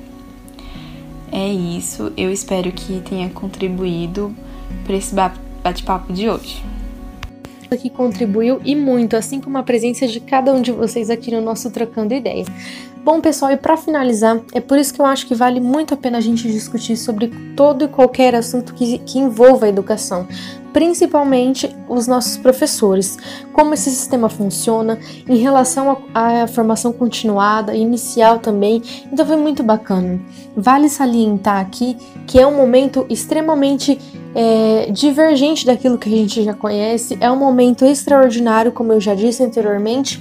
É 1.33 1.49
isso, 1.49 2.12
eu 2.14 2.31
espero 2.31 2.70
que 2.70 3.01
tenha 3.01 3.31
contribuído 3.31 4.33
para 4.85 4.94
esse 4.94 5.14
bate-papo 5.14 6.12
de 6.12 6.29
hoje. 6.29 6.62
Que 7.83 7.90
contribuiu 7.90 8.61
e 8.64 8.77
muito, 8.77 9.16
assim 9.16 9.40
como 9.40 9.59
a 9.59 9.62
presença 9.64 10.07
de 10.07 10.20
cada 10.20 10.53
um 10.53 10.62
de 10.62 10.70
vocês 10.70 11.11
aqui 11.11 11.33
no 11.33 11.40
nosso 11.40 11.73
Trocando 11.73 12.14
Ideia. 12.14 12.44
Bom, 13.05 13.20
pessoal, 13.20 13.51
e 13.51 13.57
para 13.57 13.77
finalizar, 13.77 14.40
é 14.53 14.61
por 14.61 14.79
isso 14.79 14.94
que 14.94 15.01
eu 15.01 15.05
acho 15.05 15.27
que 15.27 15.35
vale 15.35 15.59
muito 15.59 15.92
a 15.92 15.97
pena 15.97 16.18
a 16.18 16.20
gente 16.20 16.47
discutir 16.51 16.97
sobre 16.97 17.33
todo 17.57 17.85
e 17.85 17.88
qualquer 17.88 18.35
assunto 18.37 18.73
que, 18.75 18.99
que 18.99 19.18
envolva 19.18 19.66
a 19.66 19.68
educação, 19.68 20.29
principalmente 20.74 21.74
os 21.88 22.08
nossos 22.08 22.37
professores, 22.37 23.16
como 23.52 23.72
esse 23.74 23.88
sistema 23.90 24.28
funciona 24.28 24.98
em 25.28 25.37
relação 25.37 25.98
à 26.12 26.48
formação 26.48 26.92
continuada, 26.92 27.76
inicial 27.76 28.40
também. 28.40 28.82
Então 29.10 29.24
foi 29.24 29.37
muito 29.37 29.62
bacana. 29.62 30.20
Vale 30.56 30.88
salientar 30.88 31.60
aqui 31.60 31.96
que 32.26 32.40
é 32.40 32.46
um 32.46 32.56
momento 32.56 33.06
extremamente 33.08 33.98
é, 34.34 34.90
divergente 34.90 35.64
daquilo 35.64 35.96
que 35.96 36.12
a 36.12 36.16
gente 36.16 36.42
já 36.42 36.52
conhece, 36.52 37.16
é 37.20 37.30
um 37.30 37.37
momento 37.37 37.84
extraordinário, 37.84 38.72
como 38.72 38.92
eu 38.92 39.00
já 39.00 39.14
disse 39.14 39.44
anteriormente 39.44 40.20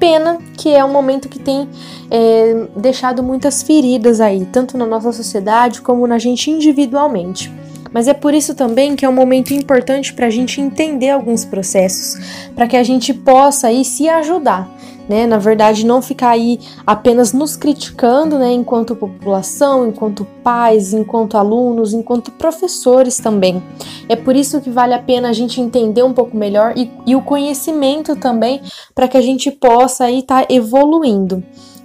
pena 0.00 0.38
que 0.56 0.74
é 0.74 0.84
um 0.84 0.90
momento 0.92 1.28
que 1.28 1.38
tem 1.38 1.68
é, 2.10 2.66
deixado 2.76 3.22
muitas 3.22 3.62
feridas 3.62 4.20
aí, 4.20 4.44
tanto 4.46 4.76
na 4.76 4.84
nossa 4.84 5.12
sociedade 5.12 5.80
como 5.80 6.04
na 6.08 6.18
gente 6.18 6.50
individualmente. 6.50 7.61
Mas 7.92 8.08
é 8.08 8.14
por 8.14 8.32
isso 8.34 8.54
também 8.54 8.96
que 8.96 9.04
é 9.04 9.08
um 9.08 9.12
momento 9.12 9.52
importante 9.52 10.12
para 10.12 10.26
a 10.26 10.30
gente 10.30 10.60
entender 10.60 11.10
alguns 11.10 11.44
processos, 11.44 12.50
para 12.54 12.66
que 12.66 12.76
a 12.76 12.82
gente 12.82 13.12
possa 13.12 13.68
aí 13.68 13.84
se 13.84 14.08
ajudar 14.08 14.68
né? 15.08 15.26
Na 15.26 15.38
verdade, 15.38 15.84
não 15.84 16.00
ficar 16.00 16.30
aí 16.30 16.58
apenas 16.86 17.32
nos 17.32 17.56
criticando, 17.56 18.38
né? 18.38 18.52
Enquanto 18.52 18.96
população, 18.96 19.88
enquanto 19.88 20.26
pais, 20.42 20.92
enquanto 20.92 21.36
alunos, 21.36 21.92
enquanto 21.92 22.30
professores 22.32 23.18
também. 23.18 23.62
É 24.08 24.16
por 24.16 24.36
isso 24.36 24.60
que 24.60 24.70
vale 24.70 24.94
a 24.94 24.98
pena 24.98 25.28
a 25.28 25.32
gente 25.32 25.60
entender 25.60 26.02
um 26.02 26.12
pouco 26.12 26.36
melhor 26.36 26.74
e, 26.76 26.90
e 27.06 27.16
o 27.16 27.22
conhecimento 27.22 28.16
também 28.16 28.60
para 28.94 29.08
que 29.08 29.16
a 29.16 29.22
gente 29.22 29.50
possa 29.50 30.04
aí 30.04 30.20
estar 30.20 30.46
tá 30.46 30.54
evoluindo. 30.54 31.42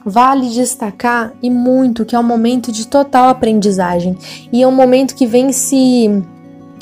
Vale 0.10 0.50
destacar 0.50 1.34
e 1.44 1.50
muito 1.50 2.06
que 2.06 2.16
é 2.16 2.20
um 2.20 2.24
momento 2.24 2.72
de 2.72 2.88
total 2.88 3.28
aprendizagem. 3.28 4.18
E 4.54 4.64
é 4.64 4.68
um 4.68 4.72
momento 4.72 5.14
que 5.14 5.28
vem 5.28 5.52
se 5.52 6.24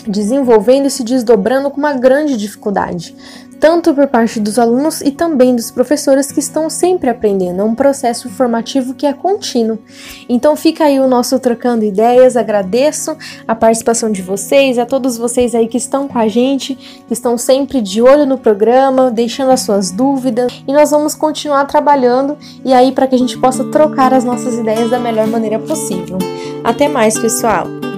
desenvolvendo 0.08 0.88
e 0.88 0.89
se 0.91 1.04
desdobrando 1.04 1.70
com 1.70 1.78
uma 1.78 1.94
grande 1.94 2.38
dificuldade 2.38 3.15
tanto 3.60 3.94
por 3.94 4.08
parte 4.08 4.39
dos 4.39 4.60
alunos 4.60 5.02
e 5.02 5.12
também 5.12 5.56
dos 5.56 5.72
professores 5.72 6.32
que 6.32 6.39
estão 6.39 6.70
sempre 6.70 7.10
aprendendo. 7.10 7.62
É 7.62 7.63
um 7.63 7.76
processo 7.76 8.30
formativo 8.30 8.94
que 8.94 9.06
é 9.06 9.13
contínuo. 9.13 9.80
Então 10.28 10.56
fica 10.56 10.86
aí 10.86 11.00
o 11.00 11.08
nosso 11.08 11.39
trocando 11.39 11.84
ideias. 11.84 12.36
Agradeço 12.36 13.18
a 13.48 13.56
participação 13.56 14.12
de 14.12 14.22
vocês, 14.22 14.78
a 14.78 14.86
todos 14.86 15.18
vocês 15.18 15.56
aí 15.56 15.68
que 15.68 15.78
estão 15.78 16.08
com 16.08 16.20
a 16.20 16.28
gente, 16.28 16.76
que 17.08 17.13
estão 17.13 17.38
sempre 17.38 17.82
de 17.82 18.02
olho 18.02 18.26
no 18.26 18.38
programa, 18.38 19.10
deixando 19.10 19.52
as 19.52 19.62
suas 19.62 19.91
dúvidas. 19.91 20.52
E 20.68 20.74
nós 20.74 20.91
vamos 20.91 21.15
continuar 21.15 21.65
trabalhando 21.65 22.38
e 22.63 22.74
aí 22.74 22.91
para 22.91 23.08
que 23.08 23.15
a 23.15 23.20
gente 23.20 23.38
possa 23.38 23.63
trocar 23.65 24.13
as 24.13 24.24
nossas 24.24 24.56
ideias 24.56 24.89
da 24.89 25.00
melhor 25.00 25.28
maneira 25.28 25.60
possível. 25.60 26.18
Até 26.63 26.88
mais, 26.88 27.18
pessoal. 27.18 27.95